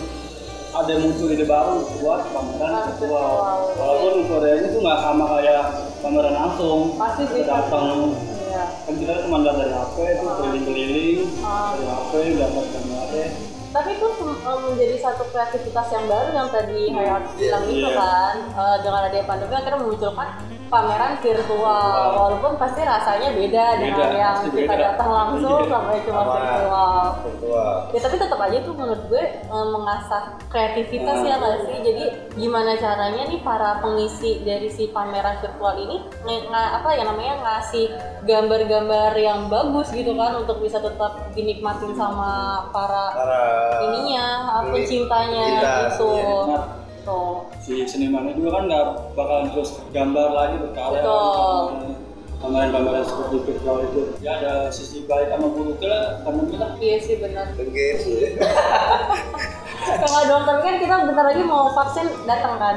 ada 0.69 0.85
yang 0.87 1.01
muncul 1.03 1.27
ide 1.27 1.45
baru 1.45 1.75
buat 1.97 2.21
pameran 2.29 2.71
Ah, 2.71 2.81
virtual. 2.87 3.09
virtual. 3.09 3.57
Walaupun 3.75 4.15
Koreanya 4.27 4.67
tuh 4.69 4.79
nggak 4.79 4.99
sama 5.01 5.23
kayak 5.35 5.63
pameran 5.99 6.33
langsung. 6.35 6.79
Pasti 6.95 7.23
sih, 7.27 7.41
datang 7.43 8.13
Iya. 8.39 8.63
kan 8.79 8.93
kita 8.95 9.13
cuma 9.23 9.37
dari 9.41 9.65
HP 9.67 9.95
itu 10.07 10.25
keliling-keliling 10.25 11.19
Ah. 11.41 11.73
dari 11.73 11.85
HP 11.85 12.11
dapat 12.37 12.65
gambarnya. 12.69 13.27
tapi 13.69 13.93
eh, 13.93 14.18
menjadi 14.61 14.95
satu 14.99 15.23
kreativitas 15.27 15.87
yang 15.89 16.05
baru 16.05 16.29
yang 16.31 16.49
tadi 16.49 16.81
Hayat 16.89 17.23
bilang 17.35 17.63
itu 17.65 17.79
Iya. 17.81 17.95
kan 17.95 18.35
Eh, 18.51 18.77
dengan 18.81 19.01
adanya 19.03 19.25
pandemi 19.25 19.53
akhirnya 19.53 19.79
memunculkan 19.79 20.27
pameran 20.69 21.17
virtual 21.17 21.89
walaupun 22.13 22.53
pasti 22.55 22.85
rasanya 22.85 23.33
beda, 23.33 23.65
dengan 23.75 24.09
yang 24.13 24.37
kita 24.45 24.69
beda. 24.69 24.85
datang 24.93 25.09
langsung 25.09 25.57
Iya. 25.57 25.65
sampai 25.67 25.97
cuma 25.99 26.21
virtual 26.29 27.01
virtual 27.19 27.73
ya 27.89 27.99
tapi 27.99 28.15
tetap 28.15 28.39
aja 28.39 28.57
tuh 28.61 28.73
menurut 28.73 29.03
gue 29.07 29.23
eh, 29.41 29.67
mengasah 29.67 30.21
kreativitas 30.45 31.15
Hmm. 31.15 31.25
ya 31.25 31.35
nggak 31.35 31.57
sih 31.63 31.77
jadi 31.81 32.03
gimana 32.35 32.71
caranya 32.75 33.23
nih 33.25 33.41
para 33.41 33.81
pengisi 33.81 34.41
dari 34.41 34.69
si 34.69 34.87
pameran 34.87 35.37
virtual 35.39 35.73
ini 35.75 36.05
apa 36.51 36.89
ya 36.91 37.03
namanya 37.03 37.33
ngasih 37.39 37.89
gambar-gambar 38.23 39.11
yang 39.15 39.47
bagus 39.47 39.89
gitu 39.89 40.13
kan 40.13 40.37
untuk 40.37 40.59
bisa 40.59 40.77
tetap 40.77 41.33
dinikmatin 41.33 41.91
sama 41.91 42.31
para 42.69 43.05
para 43.11 43.41
ininya 43.83 44.18
apa 44.59 44.75
Ini, 44.75 44.85
cintanya 44.85 45.43
cinta, 45.45 45.73
gitu 45.93 46.07
iya. 46.15 46.35
Nah, 46.47 46.63
tuh 47.05 47.49
si 47.63 47.73
senimannya 47.85 48.33
juga 48.33 48.49
kan 48.59 48.63
nggak 48.65 48.85
bakalan 49.13 49.45
terus 49.53 49.69
gambar 49.93 50.29
lagi 50.33 50.55
berkarya 50.57 51.01
Betul. 51.01 51.63
pameran-pameran 52.39 53.03
seperti 53.03 53.35
virtual 53.45 53.77
itu. 53.83 54.01
Ya 54.23 54.31
ada 54.39 54.53
sisi 54.71 55.03
baik 55.05 55.27
sama 55.27 55.47
buruknya 55.51 55.87
lah 55.91 56.03
karena 56.23 56.41
kita 56.47 56.67
iya 56.79 56.97
sih 56.97 57.15
benar. 57.19 57.45
Tenggelam 57.53 57.97
sih. 57.99 58.17
Kalau 60.03 60.21
doang 60.27 60.45
tapi 60.45 60.61
kan 60.63 60.75
kita 60.79 60.95
bentar 61.07 61.25
lagi 61.29 61.43
mau 61.43 61.71
vaksin 61.75 62.07
datang 62.23 62.55
kan? 62.57 62.75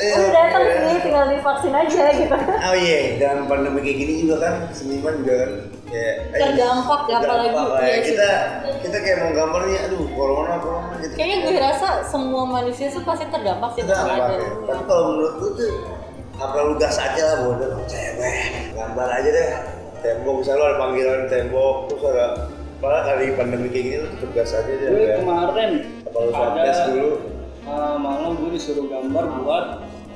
Iya, 0.00 0.14
udah 0.16 0.32
datang 0.32 0.62
iya. 0.64 0.72
sini 0.80 0.94
tinggal 1.04 1.24
divaksin 1.28 1.74
aja 1.76 2.04
gitu. 2.16 2.36
Oh 2.40 2.76
iya, 2.76 2.98
dalam 3.20 3.44
pandemi 3.50 3.84
kayak 3.84 3.98
gini 4.00 4.12
juga 4.24 4.36
kan 4.40 4.54
seniman 4.72 5.14
juga 5.20 5.34
kan 5.44 5.50
kayak 5.90 6.14
eh, 6.30 6.38
Terdampak 6.38 7.00
ya, 7.04 7.16
apalagi. 7.18 7.48
terdampak 7.50 7.82
ya. 7.82 7.98
Kita 8.00 8.30
kita 8.80 8.96
kayak 9.02 9.18
mau 9.20 9.30
gambarnya 9.34 9.78
aduh 9.90 10.04
corona 10.14 10.54
corona 10.56 10.94
gitu. 11.02 11.12
kayaknya 11.18 11.36
gue 11.42 11.54
rasa 11.58 11.88
semua 12.06 12.42
manusia 12.46 12.86
tuh 12.88 13.02
pasti 13.02 13.26
terdampak 13.26 13.70
sih 13.74 13.82
ada 13.82 13.94
ya. 13.98 14.38
Tapi 14.64 14.82
kalau 14.86 15.02
menurut 15.10 15.34
gue 15.36 15.50
tuh 15.58 15.70
apa 16.40 16.56
lu 16.64 16.74
gas 16.80 16.96
aja 16.96 17.22
lah 17.22 17.36
bodoh 17.44 17.84
cewek 17.84 18.72
gambar 18.72 19.08
aja 19.12 19.28
deh 19.28 19.50
tembok 20.00 20.34
misalnya 20.40 20.56
lu 20.56 20.64
ada 20.64 20.76
panggilan 20.80 21.22
tembok 21.28 21.76
terus 21.92 22.02
ada 22.08 22.26
malah 22.80 23.02
kali 23.04 23.36
pandemi 23.36 23.68
kayak 23.68 23.84
gini 23.84 23.96
lu 24.00 24.08
tetep 24.16 24.30
gas 24.32 24.50
aja 24.56 24.72
deh 24.72 24.88
gue 24.88 25.04
ya. 25.04 25.16
kemarin 25.20 25.70
Apa 26.08 26.16
lu 26.16 26.30
dulu? 26.96 27.10
uh, 27.68 27.94
malam 28.00 28.30
gue 28.40 28.50
disuruh 28.56 28.88
gambar 28.88 29.24
buat 29.44 29.64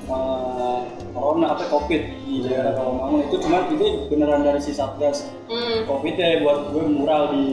uh, 0.08 0.78
corona 1.14 1.54
apa 1.54 1.64
covid. 1.70 2.02
Di 2.26 2.36
daerah 2.42 2.74
Rawamangun 2.74 3.30
itu 3.30 3.36
cuma 3.40 3.64
itu 3.70 4.10
beneran 4.10 4.42
dari 4.42 4.60
si 4.60 4.74
satgas. 4.74 5.30
Hmm. 5.46 5.86
covid 5.86 6.18
ya 6.18 6.42
buat 6.42 6.74
gue 6.74 6.84
mural 6.90 7.30
di 7.32 7.44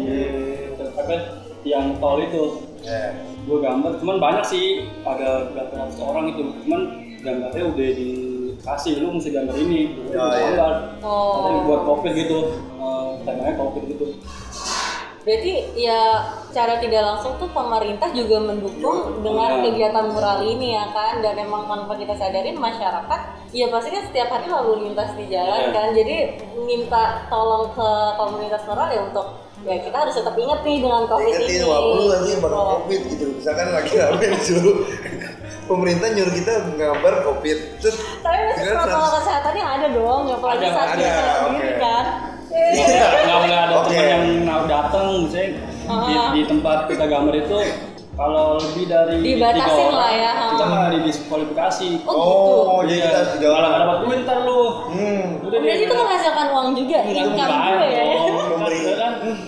apa 0.98 1.14
yang 1.64 1.96
tol 2.02 2.18
itu. 2.20 2.68
Ya. 2.82 3.14
gue 3.46 3.58
gambar 3.62 4.02
cuman 4.02 4.18
banyak 4.18 4.46
sih. 4.50 4.90
Ada 5.06 5.54
berapa 5.54 5.74
ratus 5.78 5.98
orang 6.02 6.34
itu. 6.34 6.44
Cuman 6.66 6.82
gambarnya 7.22 7.64
udah 7.70 7.90
dikasih 7.94 8.94
lu 8.98 9.14
mesti 9.14 9.30
gambar 9.30 9.56
ini. 9.56 9.80
Gue 9.96 10.18
Oh, 10.18 10.34
iya. 10.34 10.58
gambar. 10.58 10.74
Oh. 11.06 11.32
Katanya 11.38 11.60
buat 11.70 11.82
covid 11.86 12.14
gitu. 12.18 12.40
Uh, 12.82 13.22
temanya 13.22 13.54
covid 13.54 13.84
gitu 13.86 14.06
Berarti 15.22 15.54
ya 15.78 16.02
cara 16.50 16.82
tidak 16.82 17.02
langsung 17.02 17.38
tuh 17.38 17.46
pemerintah 17.48 18.10
juga 18.10 18.42
mendukung 18.42 19.22
dengan 19.22 19.62
Iya. 19.62 19.70
kegiatan 19.70 20.06
mural 20.10 20.42
ini 20.42 20.74
ya 20.74 20.90
kan 20.90 21.22
dan 21.22 21.38
emang 21.38 21.64
tanpa 21.64 21.94
kita 21.94 22.18
sadarin 22.18 22.58
masyarakat 22.58 23.20
ya 23.52 23.70
pasti 23.70 23.90
kan 23.90 24.04
setiap 24.04 24.28
hari 24.28 24.50
lalu 24.50 24.90
lintas 24.90 25.14
di 25.14 25.30
jalan 25.30 25.62
Iya. 25.62 25.72
kan 25.72 25.88
jadi 25.94 26.16
minta 26.60 27.04
tolong 27.28 27.70
ke 27.70 27.90
komunitas 28.18 28.66
mural 28.66 28.90
ya 28.90 29.02
untuk 29.06 29.28
ya 29.62 29.78
kita 29.78 29.94
harus 29.96 30.16
tetap 30.18 30.34
ingat 30.34 30.60
nih 30.62 30.82
dengan 30.82 31.06
covid 31.06 31.30
Ingetin 31.30 31.62
ini. 31.62 31.70
lu 31.70 32.06
nanti 32.10 32.32
Oh. 32.42 32.66
covid 32.76 33.02
gitu 33.08 33.26
misalkan 33.32 33.68
lagi 33.70 33.94
rame 33.94 34.26
disuruh 34.36 34.76
pemerintah 35.64 36.08
nyuruh 36.10 36.34
kita 36.34 36.54
gambar 36.74 37.14
covid 37.24 37.58
terus 37.78 37.96
Tapi 38.20 38.38
protokol 38.60 39.10
kesehatannya 39.22 39.64
ada 39.64 39.88
dong, 39.88 40.22
ya 40.26 40.36
apalagi 40.36 40.66
saat 40.68 40.88
kita 40.98 41.22
sendiri 41.46 41.74
kan. 41.78 42.06
Nggak 42.74 43.12
nggak 43.22 43.38
boleh 43.40 43.60
ada 43.60 43.76
Oke. 43.76 43.88
teman 43.90 44.06
yang 44.08 44.24
mau 44.44 44.64
datang 44.66 45.06
misalnya 45.22 45.50
di, 45.82 46.14
Ah. 46.14 46.30
di 46.32 46.42
tempat 46.46 46.78
kita 46.88 47.06
gambar 47.06 47.34
itu 47.36 47.58
kalau 48.12 48.60
lebih 48.60 48.86
dari 48.86 49.16
Dibatasin 49.18 49.66
tiga 49.66 49.72
orang, 49.72 49.96
lah 49.98 50.12
ya, 50.14 50.32
kita 50.52 50.62
ah. 50.62 50.70
malah 50.70 50.90
didiskualifikasi 50.94 51.88
Oh, 52.04 52.16
gitu. 52.16 52.54
oh 52.70 52.80
jadi 52.84 52.92
Iya, 52.92 53.04
kita 53.04 53.18
harus 53.18 53.32
malah 53.34 53.48
orang 53.50 53.70
nggak 53.70 53.82
dapat 53.82 53.98
duit 54.00 54.20
ntar 54.22 54.38
lu 54.42 54.62
hmm 54.88 55.24
udah 55.42 55.60
itu 55.78 55.94
menghasilkan 55.94 56.48
uang 56.50 56.70
juga, 56.74 56.98
income 57.04 57.34
juga 57.36 57.86
ya. 57.88 58.04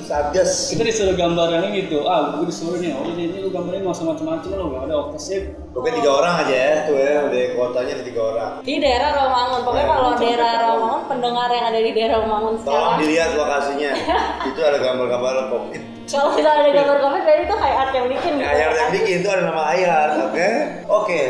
Satgas 0.03 0.69
kita 0.69 0.83
disuruh 0.83 1.15
gambar 1.15 1.47
yang 1.59 1.71
gitu 1.73 2.03
ah 2.05 2.35
gue 2.37 2.45
disuruh 2.47 2.77
nih. 2.77 2.91
Oh 2.93 3.07
ini, 3.09 3.31
ini 3.31 3.37
lu 3.43 3.49
gambarin 3.49 3.81
nggak 3.83 3.95
usah 3.95 4.07
macam-macam 4.11 4.49
lo 4.53 4.65
nggak 4.69 4.83
ada 4.87 4.95
obsesif 4.99 5.41
Oke 5.73 5.89
tiga 5.89 6.09
orang 6.21 6.33
aja 6.45 6.53
ya 6.53 6.75
tuh 6.85 6.95
ya. 6.95 7.25
Udah 7.25 7.41
kotanya 7.57 7.91
ada 7.97 8.03
tiga 8.05 8.21
orang. 8.21 8.51
Di 8.61 8.73
daerah 8.77 9.09
Rawamangun, 9.17 9.59
pokoknya 9.65 9.81
Ya, 9.83 9.89
kalau 9.89 10.11
daerah 10.21 10.51
tahu. 10.53 10.61
Rawamangun, 10.61 11.03
pendengar 11.09 11.47
yang 11.49 11.65
ada 11.65 11.79
di 11.81 11.91
daerah 11.97 12.17
tolong 12.21 12.57
sekarang, 12.61 12.93
dilihat 13.01 13.29
lokasinya. 13.33 13.91
Itu 14.53 14.59
ada 14.61 14.77
gambar-gambar 14.77 15.33
covid. 15.49 15.81
Kalau 16.03 16.29
misalnya 16.37 16.61
ada 16.67 16.73
gambar 16.77 16.97
covid, 17.01 17.21
berarti 17.25 17.43
itu 17.47 17.55
high 17.57 17.77
art 17.79 17.91
yang 17.95 18.07
bikin 18.11 18.31
gitu. 18.37 18.43
ayar 18.45 18.69
ya 18.69 18.77
yang 18.77 18.89
bikin 18.91 19.15
itu 19.23 19.29
ada 19.31 19.41
nama 19.49 19.63
ayar 19.73 20.07
oke? 20.29 20.49
Oke. 20.91 21.21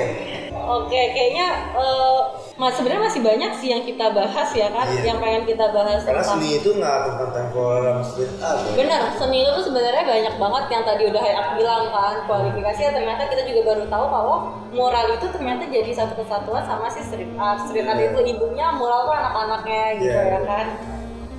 Oke, 0.63 1.01
kayaknya 1.13 1.47
eh, 1.77 2.19
mas 2.63 2.73
sebenarnya 2.73 3.03
masih 3.03 3.21
banyak 3.21 3.51
sih 3.59 3.67
yang 3.69 3.83
kita 3.83 4.07
bahas 4.09 4.49
ya 4.51 4.71
kan, 4.71 4.87
Iya. 4.87 5.03
yang 5.03 5.17
pengen 5.19 5.43
kita 5.43 5.65
bahas 5.69 5.99
karena 6.01 6.23
tentang 6.23 6.39
seni 6.39 6.49
itu 6.55 6.69
nggak 6.73 6.97
tentang 7.19 7.47
art 7.51 8.07
ya. 8.15 8.27
Bener, 8.73 9.01
seni 9.19 9.37
itu 9.43 9.59
sebenarnya 9.61 10.03
banyak 10.03 10.35
banget 10.39 10.63
yang 10.71 10.83
tadi 10.83 11.03
udah 11.11 11.21
Hayat 11.21 11.47
bilang 11.53 11.83
kan 11.91 12.15
kualifikasinya 12.23 12.91
ternyata 12.93 13.21
kita 13.27 13.43
juga 13.43 13.61
baru 13.67 13.83
tahu 13.85 14.05
bahwa 14.07 14.35
mural 14.71 15.07
itu 15.11 15.25
ternyata 15.27 15.63
jadi 15.67 15.91
satu 15.91 16.15
kesatuan 16.15 16.63
sama 16.63 16.87
si 16.87 17.03
street 17.03 17.35
art. 17.35 17.67
Street 17.67 17.83
art 17.83 17.99
Iya. 17.99 18.09
itu 18.09 18.19
ibunya, 18.31 18.71
mural 18.71 19.03
tuh 19.03 19.15
anak-anaknya 19.15 19.83
gitu 19.99 20.09
Iya. 20.09 20.23
ya 20.23 20.39
kan. 20.43 20.65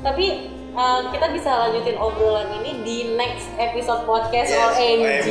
Tapi 0.04 0.26
uh, 0.74 1.00
kita 1.08 1.32
bisa 1.32 1.50
lanjutin 1.58 1.96
obrolan 1.96 2.52
ini 2.60 2.84
di 2.84 2.96
next 3.16 3.48
episode 3.56 4.04
podcast 4.04 4.52
Yes, 4.52 4.60
OMG. 4.60 5.00
OMG. 5.00 5.28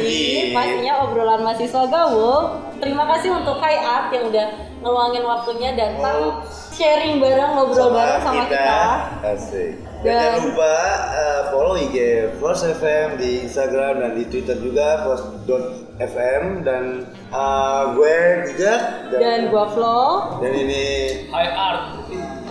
Pastinya 0.51 0.93
obrolan 1.05 1.45
mahasiswa 1.45 1.83
gaul. 1.85 2.41
Terima 2.81 3.05
kasih 3.07 3.29
untuk 3.31 3.61
Hai 3.61 3.77
Art 3.77 4.09
yang 4.09 4.27
udah 4.27 4.47
ngeluangin 4.83 5.23
waktunya 5.23 5.71
datang 5.73 6.43
Oh. 6.43 6.43
sharing 6.69 7.17
bareng, 7.17 7.55
ngobrol 7.55 7.89
bareng 7.89 8.19
sama 8.19 8.43
kita. 8.45 8.79
Asik. 9.23 9.71
Dan, 10.03 10.11
Dan- 10.11 10.19
jangan 10.35 10.41
lupa 10.45 10.73
uh, 11.09 11.41
follow 11.47 11.75
IG 11.79 11.95
Force 12.37 12.67
FM 12.67 13.15
di 13.15 13.41
Instagram 13.41 13.93
dan 13.97 14.11
di 14.13 14.27
Twitter 14.27 14.59
juga 14.59 15.07
force.fm 15.07 16.43
dan 16.61 16.83
uh, 17.29 17.95
gue 17.95 18.15
juga 18.51 18.73
Dan 19.09 19.47
gua 19.47 19.65
Flo. 19.65 20.03
dan 20.37 20.51
ini 20.51 20.83
high 21.29 21.53
art 21.53 21.81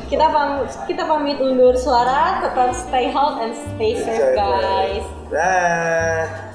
kita 0.09 0.29
pamit 0.29 0.69
kita 0.85 1.05
pamit 1.05 1.37
undur 1.39 1.73
suara 1.73 2.41
tetap 2.41 2.73
stay 2.73 3.09
healthy 3.09 3.41
and 3.43 3.55
stay 3.57 3.93
safe 3.97 4.33
guys 4.33 5.05
Dah. 5.29 6.52